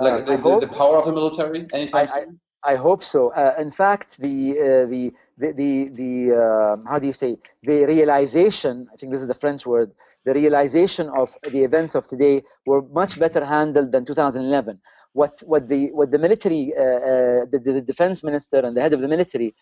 [0.00, 3.30] Like uh, the, the, the, power of the military anytime I, I, I hope so.
[3.32, 7.84] Uh, in fact, the uh, the the the, the uh, how do you say the
[7.84, 8.88] realization?
[8.92, 9.92] I think this is the French word.
[10.24, 14.80] The realization of the events of today were much better handled than 2011.
[15.12, 18.94] What what the what the military, uh, uh, the, the defense minister and the head
[18.94, 19.54] of the military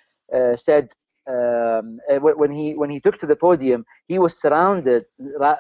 [0.54, 0.88] said
[1.28, 5.04] um, when he when he took to the podium, he was surrounded,
[5.40, 5.56] uh,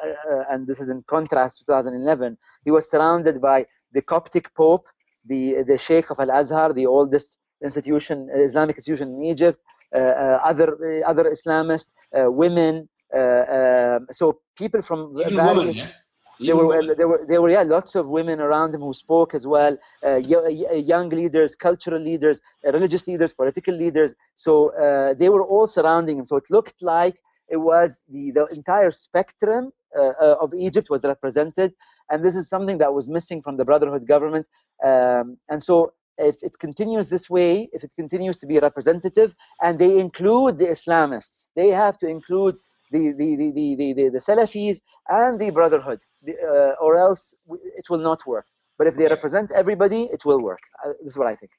[0.50, 2.36] and this is in contrast to 2011.
[2.64, 4.86] He was surrounded by the Coptic Pope,
[5.26, 9.58] the, the Sheikh of Al Azhar, the oldest institution, Islamic institution in Egypt,
[9.94, 12.88] uh, uh, other, uh, other Islamists, women.
[13.14, 15.56] Um, so people from Even various.
[15.56, 15.90] Women, yeah?
[16.46, 19.46] there were, there were there were yeah lots of women around him who spoke as
[19.46, 25.44] well uh, young leaders cultural leaders uh, religious leaders political leaders so uh, they were
[25.44, 27.16] all surrounding him so it looked like
[27.48, 29.70] it was the, the entire spectrum
[30.40, 31.74] of egypt was represented
[32.10, 34.46] and this is something that was missing from the Brotherhood government.
[34.84, 39.78] Um, and so, if it continues this way, if it continues to be representative, and
[39.78, 42.56] they include the Islamists, they have to include
[42.90, 48.04] the the the the, the, the Salafis and the Brotherhood, uh, or else it will
[48.10, 48.46] not work.
[48.78, 50.60] But if they represent everybody, it will work.
[50.84, 51.52] Uh, this is what I think.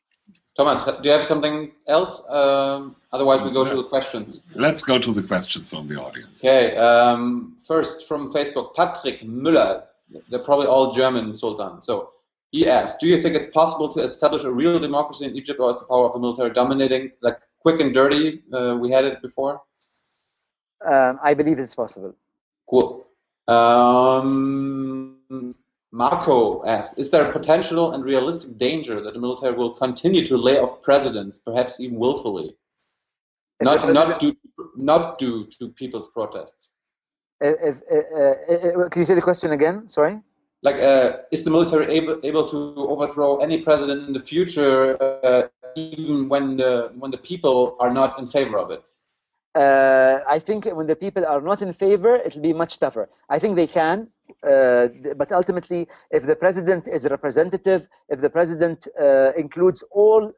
[0.56, 2.30] Thomas, do you have something else?
[2.30, 4.42] Um, otherwise, we go to the questions.
[4.56, 6.44] Let's go to the questions from the audience.
[6.44, 6.78] Okay.
[6.78, 9.84] Um, first, from Facebook, Patrick Müller
[10.30, 11.82] they're probably all German sultan.
[11.82, 12.12] So
[12.52, 15.72] he asked, do you think it's possible to establish a real democracy in Egypt or
[15.72, 18.44] is the power of the military dominating, like quick and dirty?
[18.54, 19.62] Uh, we had it before.
[20.86, 22.16] Um, I believe it's possible.
[22.70, 23.08] Cool.
[23.48, 25.18] Um,
[25.92, 30.38] Marco asked, is there a potential and realistic danger that the military will continue to
[30.38, 32.56] lay off presidents, perhaps even willfully?
[33.62, 34.36] Not, not, due,
[34.76, 36.70] not due to people's protests
[37.44, 39.88] if, uh, can you say the question again?
[39.88, 40.20] Sorry.
[40.62, 42.58] Like, uh, is the military able able to
[42.94, 48.18] overthrow any president in the future, uh, even when the when the people are not
[48.18, 48.82] in favor of it?
[49.56, 53.10] Uh, I think when the people are not in favor, it'll be much tougher.
[53.30, 54.08] I think they can,
[54.42, 60.32] uh, but ultimately, if the president is representative, if the president uh, includes all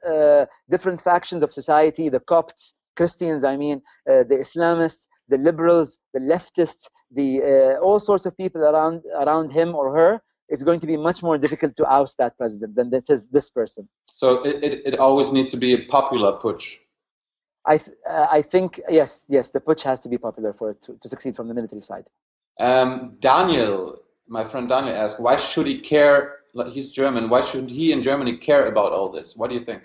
[0.70, 6.88] different factions of society, the Copts, Christians, I mean, the Islamists, the liberals, the leftists,
[7.12, 10.98] the uh, all sorts of people around around him or her, it's going to be
[10.98, 13.88] much more difficult to oust that president than it is this person.
[14.14, 16.78] So it, it, it always needs to be a popular putsch.
[17.66, 20.82] I th- uh, I think yes yes the putsch has to be popular for it
[20.84, 22.08] to, to succeed from the military side.
[22.60, 23.98] Um, Daniel,
[24.28, 26.38] my friend Daniel asked, why should he care?
[26.72, 27.30] He's German.
[27.30, 29.36] Why should he in Germany care about all this?
[29.36, 29.84] What do you think?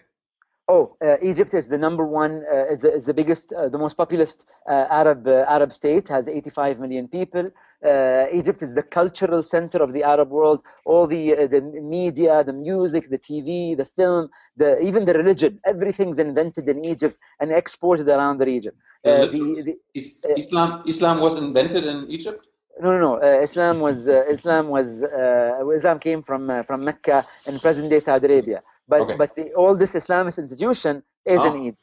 [0.72, 3.80] Oh, uh, Egypt is the number one, uh, is, the, is the biggest, uh, the
[3.84, 7.44] most populous uh, Arab uh, Arab state, has 85 million people.
[7.84, 10.60] Uh, Egypt is the cultural center of the Arab world.
[10.84, 11.60] All the uh, the
[11.96, 17.16] media, the music, the TV, the film, the even the religion, everything's invented in Egypt
[17.40, 18.74] and exported around the region.
[19.02, 19.26] The,
[19.66, 22.42] the, Is, Islam Islam was invented in Egypt.
[22.82, 23.14] no, no, no.
[23.16, 27.18] Uh, Islam was uh, Islam was uh, Islam came from uh, from Mecca
[27.48, 28.60] in present day Saudi Arabia.
[28.90, 29.16] But Okay.
[29.22, 30.94] but the, all this Islamist institution
[31.34, 31.62] is in Oh.
[31.66, 31.82] Egypt.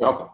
[0.00, 0.08] Yes.
[0.14, 0.28] Okay.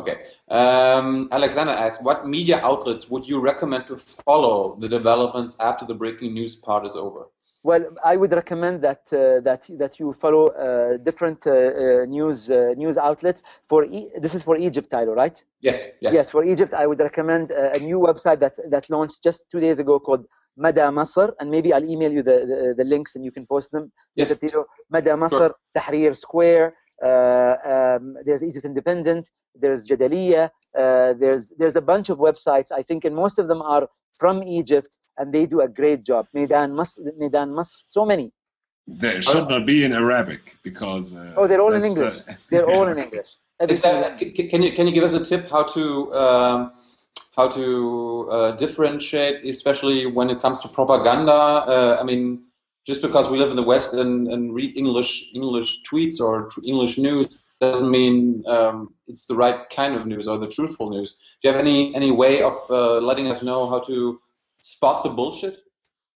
[0.00, 0.16] Okay.
[0.58, 3.96] Um, Alexander asked, what media outlets would you recommend to
[4.28, 7.22] follow the developments after the breaking news part is over?
[7.70, 9.18] Well, I would recommend that uh,
[9.48, 13.40] that that you follow uh, different uh, uh, news uh, news outlets.
[13.70, 15.36] For e- this is for Egypt, Tilo, right?
[15.68, 15.78] Yes.
[16.04, 16.12] Yes.
[16.16, 19.60] Yes, for Egypt, I would recommend uh, a new website that that launched just two
[19.66, 20.24] days ago called
[20.56, 23.72] Mada Masr, and maybe I'll email you the, the, the links and you can post
[23.72, 23.92] them.
[24.16, 24.38] Yes.
[24.90, 26.74] Mada Masr, Tahrir Square.
[27.02, 27.56] Uh,
[27.98, 29.30] um, there's Egypt Independent.
[29.54, 30.50] There's Jadaliya.
[30.76, 32.70] Uh, there's there's a bunch of websites.
[32.70, 36.26] I think, and most of them are from Egypt, and they do a great job.
[36.32, 38.32] Maidan Masr, Maidan Masr, so many.
[38.86, 41.14] They should not be in Arabic because.
[41.14, 42.14] Uh, Oh, they're all in English.
[42.28, 42.98] uh, They're all in.
[43.06, 43.30] English.
[43.68, 46.72] Is that, c- c- can you can you give us a tip how to um,
[47.36, 51.32] how to uh, differentiate, especially when it comes to propaganda?
[51.32, 52.44] Uh, I mean,
[52.86, 56.98] just because we live in the West and, and read English English tweets or English
[56.98, 61.16] news doesn't mean um, it's the right kind of news or the truthful news.
[61.40, 64.20] Do you have any any way of uh, letting us know how to
[64.60, 65.58] spot the bullshit?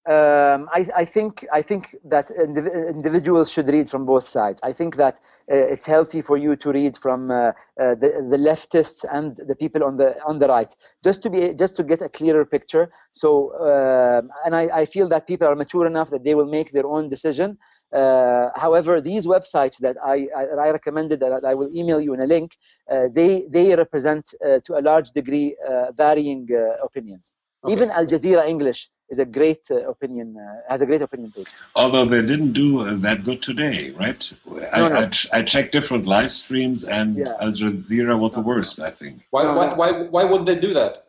[0.06, 4.60] Um, I, I think I think that indiv- individuals should read from both sides.
[4.62, 5.14] I think that
[5.50, 7.52] uh, it's healthy for you to read from uh, uh,
[7.94, 11.76] the, the leftists and the people on the on the right, just to be just
[11.76, 12.90] to get a clearer picture.
[13.12, 13.30] So,
[13.60, 16.86] um and I, I feel that people are mature enough that they will make their
[16.86, 17.58] own decision.
[17.92, 22.12] Uh, however, these websites that I, I, that I recommended that I will email you
[22.14, 22.50] in a link,
[22.90, 27.32] uh, they they represent uh, to a large degree uh, varying uh, opinions.
[27.64, 27.72] Okay.
[27.72, 31.46] Even Al Jazeera English is a great uh, opinion, uh, has a great opinion page.
[31.74, 34.32] Although they didn't do uh, that good today, right?
[34.72, 34.96] I, No, no.
[35.00, 37.34] I, ch- I checked different live streams, and Yeah.
[37.40, 39.26] Al Jazeera was the worst, I think.
[39.30, 41.05] Why No, why why why would they do that?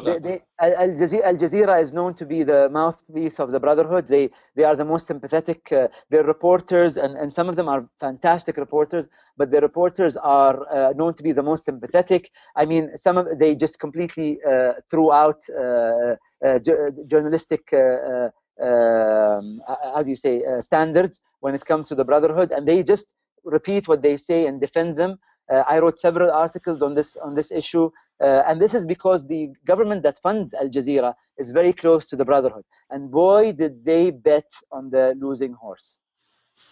[0.00, 4.06] They, they, Al, Jazeera, Al Jazeera is known to be the mouthpiece of the Brotherhood.
[4.06, 5.70] They they are the most sympathetic.
[5.70, 10.66] Uh, their reporters, and, and some of them are fantastic reporters, but their reporters are
[10.72, 12.30] uh, known to be the most sympathetic.
[12.56, 16.58] I mean, some of they just completely uh, threw out uh, uh,
[17.06, 17.72] journalistic.
[17.72, 18.30] Uh, uh,
[18.60, 22.82] um, how do you say uh, standards when it comes to the Brotherhood, and they
[22.82, 23.14] just
[23.44, 25.18] repeat what they say and defend them.
[25.50, 27.90] Uh, I wrote several articles on this on this issue,
[28.22, 32.16] uh, and this is because the government that funds Al Jazeera is very close to
[32.16, 35.98] the Brotherhood, and boy, did they bet on the losing horse.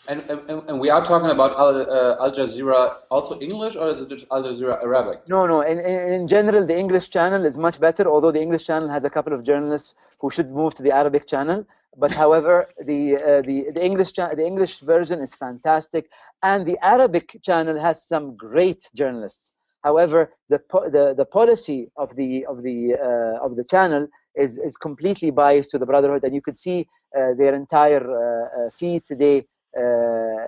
[0.09, 2.81] and, and and we are talking about Al, uh, Al Jazeera
[3.11, 5.19] also English or is it Al Jazeera Arabic?
[5.29, 5.61] No, no.
[5.63, 8.05] In, in, in general, the English channel is much better.
[8.13, 11.27] Although the English channel has a couple of journalists who should move to the Arabic
[11.27, 11.67] channel.
[11.97, 16.05] But however, the uh, the the English the English version is fantastic,
[16.43, 19.55] and the Arabic channel has some great journalists.
[19.83, 20.61] However, the
[20.97, 25.71] the, the policy of the of the uh, of the channel is is completely biased
[25.71, 30.45] to the Brotherhood, and you could see uh, their entire uh, uh, feed today uh,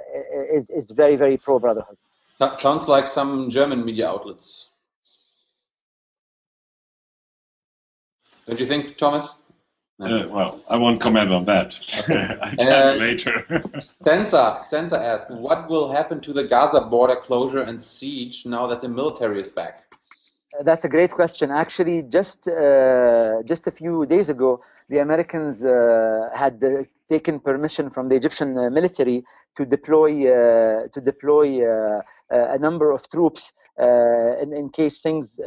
[0.57, 1.97] is is very very pro Brotherhood.
[2.35, 4.77] So- sounds like some German media outlets.
[8.47, 9.42] Don't you think, Thomas?
[10.03, 11.79] Uh, well, I won't comment on that.
[12.43, 13.47] I'll tell Uh, you later.
[14.05, 18.81] Sensa, Sensa asked, what will happen to the Gaza border closure and siege now that
[18.81, 19.85] the military is back?
[20.61, 21.51] That's a great question.
[21.51, 27.89] Actually, just uh, just a few days ago, the Americans uh, had uh, taken permission
[27.89, 29.25] from the Egyptian uh, military
[29.57, 35.41] to deploy uh, to deploy uh, a number of troops in, in case things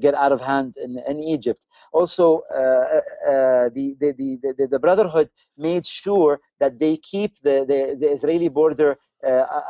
[0.00, 1.66] get out of hand in, in Egypt.
[1.92, 5.28] Also, the, the, the, the, the Brotherhood
[5.58, 8.96] made sure that they keep the, the, the Israeli border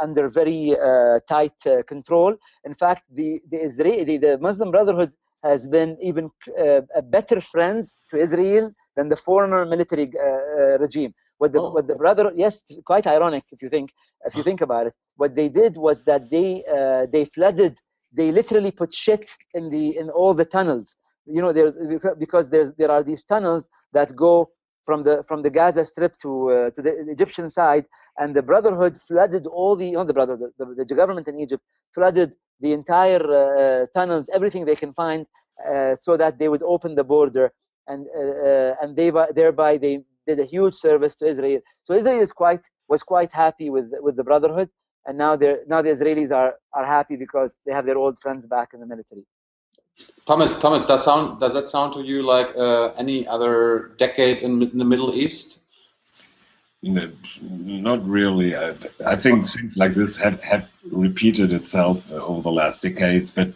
[0.01, 2.36] under very uh, tight uh, control.
[2.64, 7.86] In fact, the, the Israeli, the Muslim Brotherhood has been even uh, a better friend
[8.11, 11.14] to Israel than the former military uh, uh, regime.
[11.38, 11.70] What the, Oh.
[11.70, 13.92] what the brother, yes, quite ironic if you think,
[14.26, 14.94] if you think about it.
[15.16, 17.78] What they did was that they uh, they flooded,
[18.12, 19.24] they literally put shit
[19.55, 20.96] in the in all the tunnels.
[21.24, 21.72] You know, there's
[22.18, 24.51] because there's there are these tunnels that go
[24.91, 27.84] from the from the Gaza Strip to uh, to the Egyptian side,
[28.20, 31.62] and the Brotherhood flooded all the not the Brotherhood, the, the government in Egypt
[31.97, 32.30] flooded
[32.64, 35.22] the entire uh, tunnels, everything they can find,
[35.70, 37.47] uh, so that they would open the border,
[37.91, 39.09] and uh, uh, and they
[39.41, 39.95] thereby they
[40.28, 41.61] did a huge service to Israel.
[41.86, 44.70] So Israel is quite was quite happy with with the Brotherhood.
[45.07, 48.45] and now they're now the Israelis are are happy because they have their old friends
[48.47, 49.24] back in the military.
[50.26, 54.62] Thomas, Thomas, does sound does that sound to you like uh, any other decade in,
[54.62, 55.61] in the Middle East?
[56.82, 57.11] No,
[57.43, 58.57] not really.
[58.57, 58.74] I,
[59.05, 63.53] I, think things like this have, have repeated itself over the last decades, but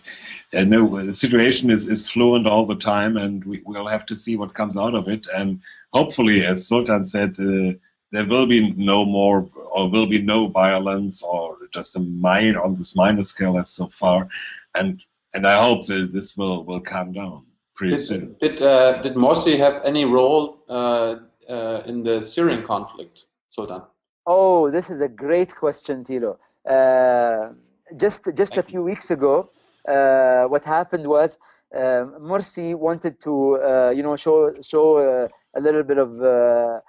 [0.54, 4.16] uh, no, the situation is, is fluent all the time, and we, will have to
[4.16, 5.26] see what comes out of it.
[5.34, 5.60] And
[5.94, 7.78] hopefully, as Sultan said, uh,
[8.12, 12.76] there will be no more, or will be no violence, or just a minor on
[12.76, 14.28] this minor scale as so far.
[14.74, 15.02] And
[15.34, 18.36] and I hope that this will will calm down pretty did, soon.
[18.40, 20.64] Did uh, did Morsi have any role?
[20.68, 21.16] Uh,
[21.48, 23.82] uh, in the Syrian conflict, Sultan?
[24.26, 26.38] Oh, this is a great question, Tilo.
[26.66, 27.52] Uh,
[27.96, 29.50] just just a few weeks ago,
[29.88, 31.38] uh, what happened was
[31.76, 36.80] uh, Morsi wanted to, uh, you know, show show uh, a little bit of uh,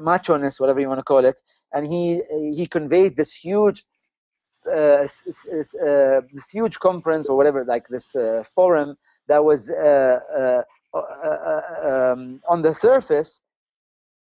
[0.00, 1.40] macho-ness, whatever you want to call it,
[1.72, 2.22] and he
[2.54, 3.84] he conveyed this huge.
[4.66, 8.96] Uh, uh, this huge conference or whatever, like this uh, forum
[9.28, 10.64] that was um,
[12.48, 13.42] on the surface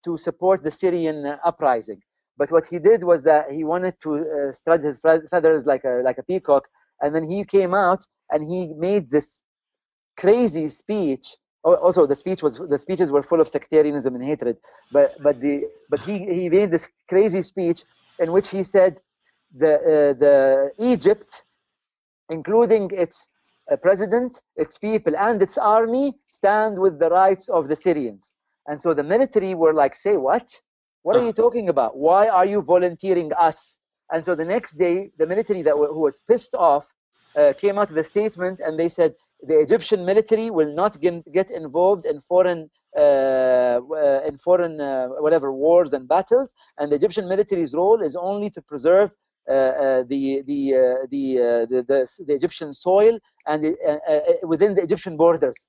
[0.04, 2.02] to support the Syrian uprising.
[2.38, 6.02] But what he did was that he wanted to uh, strut his feathers like a
[6.04, 6.68] like a peacock,
[7.02, 9.42] and then he came out and he made this
[10.18, 11.36] crazy speech.
[11.64, 14.58] Also, the speech was the speeches were full of sectarianism and hatred.
[14.92, 17.84] But but the but he he made this crazy speech
[18.20, 19.00] in which he said
[19.58, 21.44] the uh, the Egypt,
[22.30, 23.18] including its
[23.72, 28.34] uh, president, its people, and its army, stand with the rights of the Syrians.
[28.68, 30.48] And so the military were like, say what?
[31.04, 31.98] What are you talking about?
[31.98, 33.80] Why are you volunteering us?
[34.12, 36.86] And so the next day, the military that who was pissed off
[37.38, 41.50] uh, came out with a statement and they said the Egyptian military will not get
[41.50, 47.28] involved in foreign uh, uh, in foreign uh, whatever wars and battles, and the Egyptian
[47.28, 49.16] military's role is only to preserve
[49.48, 50.44] the, the,
[51.10, 55.68] the, the, the, the Egyptian soil and the, within the Egyptian borders.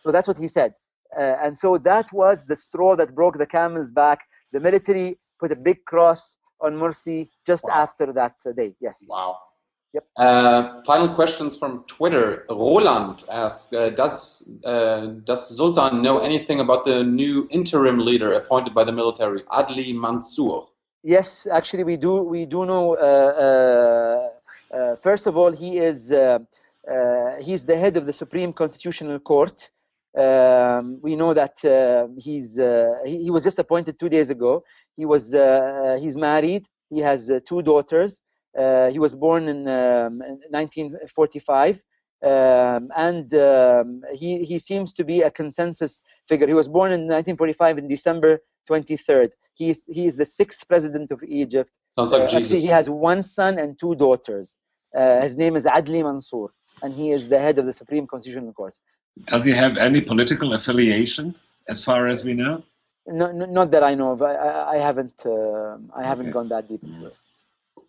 [0.00, 0.74] So that's what he said.
[1.16, 4.20] Uh, and so that was the straw that broke the camel's back.
[4.52, 7.74] The military put a big cross on Morsi just wow.
[7.74, 8.74] after that day.
[8.80, 9.04] Yes.
[9.08, 9.38] Wow.
[9.92, 10.04] Yep.
[10.16, 12.44] Uh, final questions from Twitter.
[12.50, 18.74] Roland asks, uh, does, uh, does Sultan know anything about the new interim leader appointed
[18.74, 20.62] by the military, Adli Mansour?
[21.06, 22.94] Yes, actually we do, we do know.
[22.96, 24.30] Uh,
[24.74, 26.08] uh, first of all, he is,
[27.44, 29.70] he's the head of the Supreme Constitutional Court.
[30.16, 34.64] Um, we know that uh, he's uh, he, he, was just appointed two days ago.
[34.96, 36.66] He was uh, he's married.
[36.88, 38.22] He has uh, two daughters.
[38.56, 41.82] Uh, he was born in, um, 1945,
[42.22, 46.46] um, and um, he he seems to be a consensus figure.
[46.46, 48.38] He was born in 1945 in December
[48.70, 49.32] 23rd.
[49.54, 51.72] He's he is the sixth president of Egypt.
[51.96, 52.34] Sounds like Jesus.
[52.36, 54.56] Actually, he has one son and two daughters.
[55.26, 56.48] his name is Adli Mansour,
[56.82, 58.74] and he is the head of the Supreme Constitutional Court.
[59.32, 61.34] Does he have any political affiliation,
[61.68, 62.64] as far as we know?
[63.06, 64.22] No, no not that I know of.
[64.22, 65.18] I, I, I haven't.
[65.24, 66.32] Uh, I haven't okay.
[66.32, 67.16] gone that deep into it.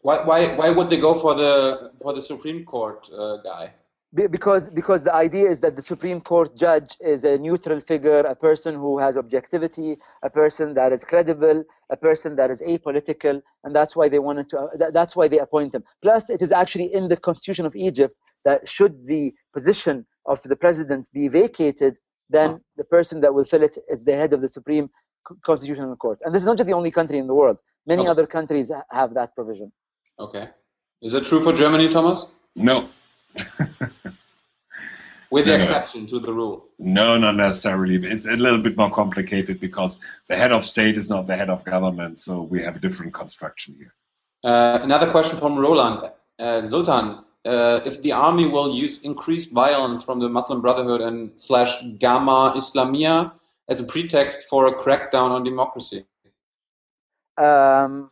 [0.01, 3.71] Why, why, why would they go for the for the Supreme Court uh, guy?
[4.15, 8.35] Because because the idea is that the Supreme Court judge is a neutral figure, a
[8.35, 13.75] person who has objectivity, a person that is credible, a person that is apolitical, and
[13.75, 14.59] that's why they wanted to.
[14.59, 15.83] Uh, that's why they appoint him.
[16.01, 20.55] Plus, it is actually in the Constitution of Egypt that should the position of the
[20.55, 21.97] president be vacated,
[22.29, 24.89] then the person that will fill it is the head of the Supreme
[25.43, 26.19] Constitutional Court.
[26.23, 27.57] And this is not just the only country in the world.
[27.85, 28.11] Many okay.
[28.11, 29.71] other countries have that provision.
[30.19, 30.49] Okay.
[31.01, 32.33] Is it true for Germany, Thomas?
[32.55, 32.89] No.
[35.31, 36.65] With the no, exception to the rule.
[36.79, 37.95] No, not necessarily.
[37.95, 41.49] It's a little bit more complicated because the head of state is not the head
[41.49, 43.93] of government, so we have a different construction here.
[44.43, 46.11] Uh, another question from Roland.
[46.37, 51.31] Uh, Sultan, uh, if the army will use increased violence from the Muslim Brotherhood and
[51.35, 53.31] slash Gamma Islamia
[53.67, 56.05] as a pretext for a crackdown on democracy?
[57.37, 58.11] Um,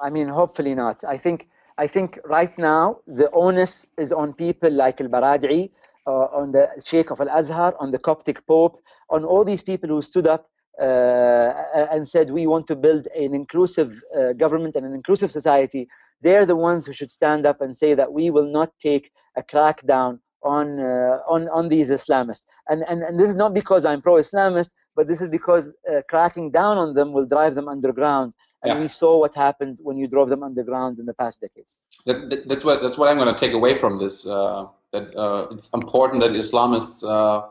[0.00, 1.04] I mean, hopefully not.
[1.04, 5.70] I think I think right now the onus is on people like ElBaradei,
[6.06, 9.88] uh, on the Sheikh of Al Azhar, on the Coptic Pope, on all these people
[9.88, 10.48] who stood up
[10.80, 11.52] uh,
[11.92, 15.86] and said we want to build an inclusive uh, government and an inclusive society
[16.24, 19.42] they're the ones who should stand up and say that we will not take a
[19.42, 22.46] crackdown on uh, on on these Islamists.
[22.68, 26.50] And, and and this is not because I'm pro-Islamist, but this is because uh, cracking
[26.50, 28.32] down on them will drive them underground.
[28.64, 28.80] And yeah.
[28.80, 31.76] we saw what happened when you drove them underground in the past decades.
[32.06, 34.26] That, that, that's what that's what I'm going to take away from this.
[34.26, 37.46] Uh, that uh, it's important that Islamists uh,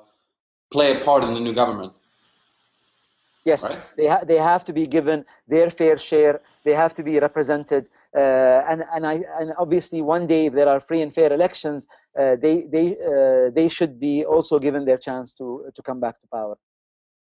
[0.72, 1.94] play a part in the new government.
[3.46, 3.80] Yes, Right.
[3.98, 6.42] they ha- they have to be given their fair share.
[6.64, 7.84] They have to be represented,
[8.16, 11.86] uh, and and I and obviously one day if there are free and fair elections,
[12.18, 15.46] uh, they they uh, they should be also given their chance to
[15.76, 16.56] to come back to power.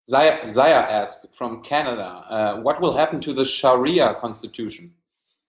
[0.09, 4.93] Zaya, Zaya asked from Canada, uh, what will happen to the Sharia constitution?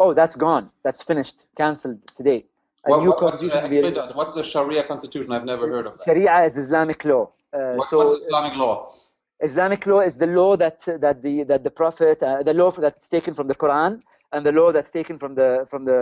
[0.01, 0.71] Oh, that's gone.
[0.85, 1.47] That's finished.
[1.57, 2.45] Cancelled today.
[2.87, 5.31] A What, new what, what's, uh, constitution to us, what's the Sharia constitution?
[5.33, 6.05] I've never heard of that.
[6.07, 7.31] Sharia is Islamic law.
[7.53, 8.89] Uh, What, so what's Islamic law?
[9.41, 13.07] Islamic law is the law that that the that the Prophet, uh, the law that's
[13.17, 13.93] taken from the Quran,
[14.33, 16.01] and the law that's taken from the from the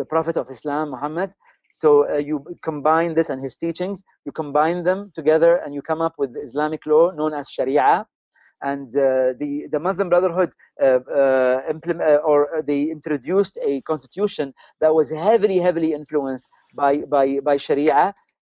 [0.00, 1.30] the Prophet of Islam, Muhammad.
[1.82, 2.36] So uh, you
[2.70, 6.82] combine this and his teachings, you combine them together, and you come up with Islamic
[6.86, 8.06] law known as Sharia.
[8.70, 10.50] And uh, the the Muslim Brotherhood
[10.86, 12.38] uh, uh, implement uh, or
[12.70, 14.46] they introduced a constitution
[14.80, 16.48] that was heavily heavily influenced
[16.82, 18.00] by by by Sharia.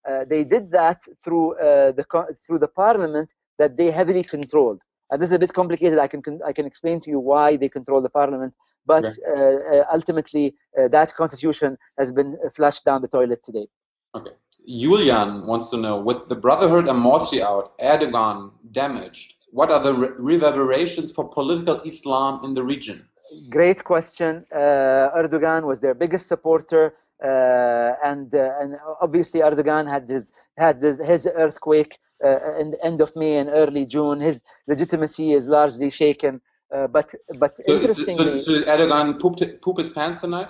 [0.08, 2.04] Uh, they did that through uh, the
[2.44, 3.28] through the parliament
[3.60, 4.80] that they heavily controlled.
[5.10, 5.98] And this is a bit complicated.
[6.06, 8.52] I can I can explain to you why they control the parliament,
[8.86, 13.66] but uh, uh, ultimately uh, that constitution has been flushed down the toilet today.
[14.14, 14.32] Okay.
[14.66, 19.92] Julian wants to know, with the Brotherhood and Morsi out, Erdogan damaged, what are the
[19.92, 23.06] re- reverberations for political Islam in the region?
[23.50, 24.44] Great question.
[24.52, 30.82] Uh, Erdogan was their biggest supporter, uh, and uh, and obviously Erdogan had his had
[30.82, 34.20] his, his earthquake uh, in the end of May and early June.
[34.20, 36.40] His legitimacy is largely shaken.
[36.72, 40.48] Uh, but but So, so, interestingly, so Erdogan pooped, poop his pants tonight?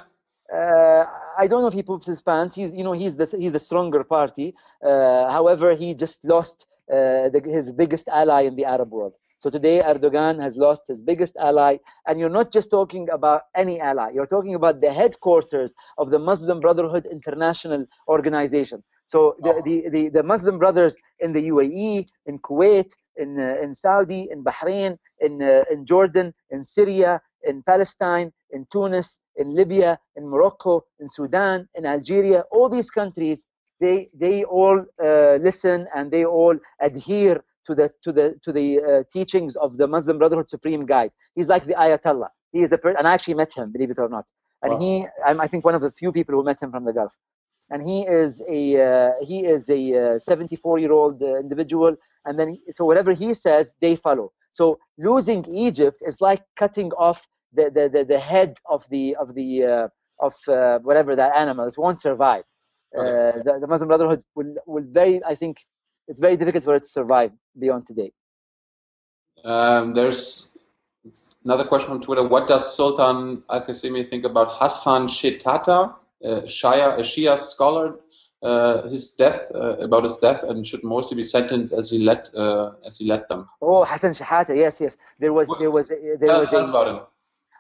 [0.52, 1.04] Uh,
[1.38, 2.54] I don't know if he poops his pants.
[2.54, 4.54] He's, you know, he's the he's the stronger party.
[4.82, 9.16] Uh, however, he just lost uh, the, his biggest ally in the Arab world.
[9.44, 11.76] So today, Erdogan has lost his biggest ally,
[12.08, 14.08] and you're not just talking about any ally.
[14.14, 18.82] You're talking about the headquarters of the Muslim Brotherhood International Organization.
[19.04, 23.74] So the, the, the, the Muslim brothers in the UAE, in Kuwait, in uh, in
[23.74, 29.98] Saudi, in Bahrain, in uh, in Jordan, in Syria, in Palestine, in Tunis, in Libya,
[30.16, 33.46] in Morocco, in Sudan, in Algeria, all these countries,
[33.78, 38.80] they they all uh, listen and they all adhere to the to the to the
[38.80, 41.10] uh, teachings of the Muslim Brotherhood Supreme Guide.
[41.34, 42.28] He's like the Ayatollah.
[42.52, 44.26] He is a per- and I actually met him, believe it or not.
[44.62, 44.78] And Wow.
[44.80, 47.12] he, I'm, I think, one of the few people who met him from the Gulf.
[47.70, 51.96] And he is a uh, he is a 74 year old uh, individual.
[52.24, 54.32] And then he, so whatever he says, they follow.
[54.52, 59.34] So losing Egypt is like cutting off the the, the, the head of the of
[59.34, 59.88] the uh,
[60.20, 61.66] of uh, whatever that animal.
[61.66, 62.44] It won't survive.
[62.96, 63.08] Okay.
[63.08, 65.22] Uh, the, the Muslim Brotherhood will will very.
[65.24, 65.56] I think
[66.08, 68.12] it's very difficult for it to survive beyond today.
[69.44, 70.56] Um, there's
[71.44, 72.22] another question from Twitter.
[72.22, 77.96] What does Sultan Al Qassemi think about Hassan Shahata, a Shia, a Shia scholar?
[78.42, 82.28] Uh, his death, uh, about his death, and should Morsi be sentenced as he let
[82.36, 83.48] uh, as he let them?
[83.62, 84.54] Oh, Hassan Shahata.
[84.54, 84.98] Yes, yes.
[85.18, 87.00] There was there was there Tell was tell about him.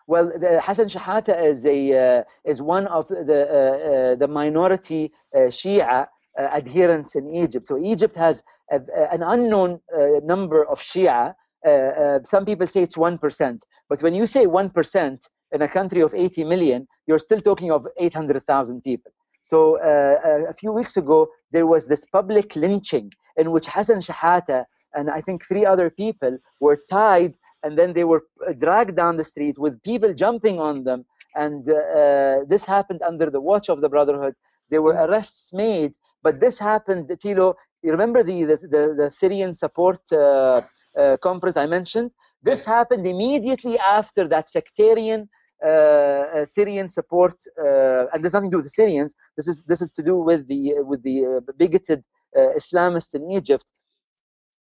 [0.06, 5.12] Well, the Hassan Shahata is a uh, is one of the uh, uh, the minority
[5.34, 6.08] uh, Shia
[6.38, 7.66] uh, adherents in Egypt.
[7.66, 8.80] So Egypt has a,
[9.12, 11.34] an unknown uh, number of Shia.
[11.64, 15.62] Uh, uh, some people say it's one percent, but when you say one percent in
[15.62, 19.12] a country of 80 million, you're still talking of 800,000 people.
[19.42, 24.64] So uh, a few weeks ago, there was this public lynching in which Hassan Shahata
[24.94, 29.16] and I think three other people were tied and then they were uh, dragged down
[29.16, 31.04] the street with people jumping on them.
[31.34, 34.34] And uh, uh, this happened under the watch of the Brotherhood.
[34.70, 35.94] There were arrests made,
[36.24, 37.54] but this happened, Tilo.
[37.84, 40.62] You remember the the, the, the Syrian support uh,
[40.98, 42.10] uh, conference I mentioned?
[42.42, 45.28] This happened immediately after that sectarian
[45.64, 49.14] uh, uh, Syrian support, uh, and there's nothing to do with the Syrians.
[49.36, 50.60] This is this is to do with the
[50.90, 52.02] with the uh, bigoted
[52.36, 53.64] uh, Islamists in Egypt,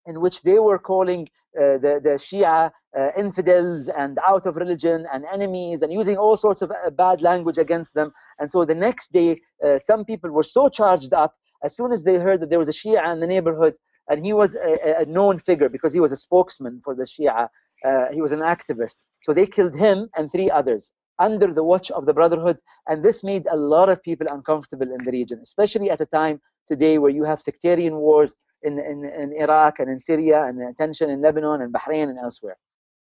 [0.06, 1.28] in which they were calling
[1.60, 6.38] uh, the the Shia uh, infidels and out of religion and enemies and using all
[6.38, 8.12] sorts of uh, bad language against them.
[8.40, 11.34] And so the next day, uh, some people were so charged up
[11.64, 13.76] as soon as they heard that there was a Shia in the neighborhood,
[14.10, 17.48] and he was a, a known figure because he was a spokesman for the Shia.
[17.86, 19.06] Uh, he was an activist.
[19.22, 22.58] So they killed him and three others under the watch of the Brotherhood,
[22.88, 26.42] and this made a lot of people uncomfortable in the region, especially at a time
[26.68, 31.10] today where you have sectarian wars in, in, in Iraq and in Syria and tension
[31.10, 32.58] in Lebanon and Bahrain and elsewhere.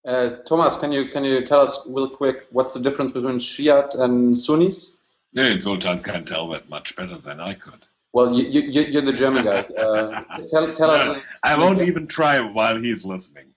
[0.06, 3.96] Uh, Thomas, can you can you tell us real quick what's the difference between Shiite
[3.96, 4.98] and Sunnis?
[5.32, 7.86] Yeah, Sultan can tell that much better than I could.
[8.16, 9.62] Well, you, you, you're the German guy.
[9.86, 11.22] Uh, tell, tell us.
[11.42, 13.48] I won't even try while he's listening.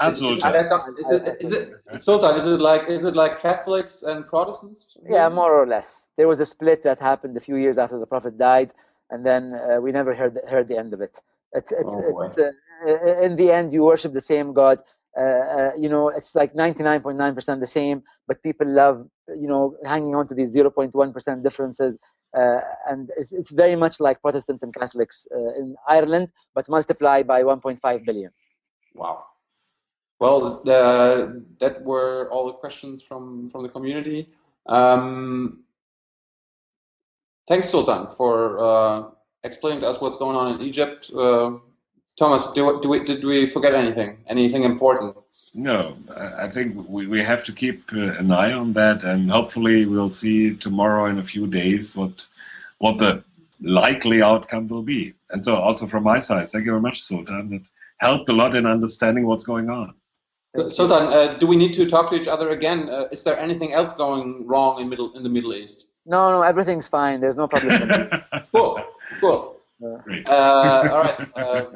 [0.00, 0.54] Ah, Sultan.
[1.02, 1.64] Is it, is it
[2.06, 2.32] Sultan?
[2.40, 4.96] Is it like is it like Catholics and Protestants?
[5.16, 5.88] Yeah, more or less.
[6.16, 8.70] There was a split that happened a few years after the Prophet died,
[9.10, 11.14] and then uh, we never heard heard the end of it.
[11.58, 12.24] It's, it's, Oh, boy.
[12.26, 14.76] it's, uh, in the end, you worship the same God.
[15.22, 17.98] Uh, uh, you know, it's like 99.9% the same,
[18.28, 18.96] but people love,
[19.42, 21.92] you know, hanging on to these 0.1% differences.
[22.36, 27.42] Uh, and it's very much like Protestant and Catholics uh, in Ireland, but multiply by
[27.42, 28.30] 1.5 billion.
[28.94, 29.24] Wow.
[30.20, 31.28] Well, uh,
[31.60, 34.30] that were all the questions from from the community.
[34.66, 35.62] Um,
[37.46, 39.04] thanks, Sultan, for uh,
[39.44, 41.10] explaining to us what's going on in Egypt.
[42.18, 44.18] Thomas, do, do we, did we forget anything?
[44.26, 45.16] Anything important?
[45.54, 49.86] No, I think we, we have to keep uh, an eye on that, and hopefully
[49.86, 52.28] we'll see tomorrow in a few days what
[52.78, 53.24] what the
[53.60, 55.14] likely outcome will be.
[55.30, 57.46] And so, also from my side, thank you very much, Sultan.
[57.50, 57.62] That
[57.98, 59.94] helped a lot in understanding what's going on.
[60.68, 62.88] Sultan, uh, do we need to talk to each other again?
[62.88, 65.86] Uh, is there anything else going wrong in middle in the Middle East?
[66.04, 67.20] No, no, everything's fine.
[67.20, 68.10] There's no problem.
[68.52, 68.84] cool,
[69.20, 69.56] cool.
[70.02, 70.28] Great.
[70.28, 71.28] Uh, all right.
[71.36, 71.66] Uh,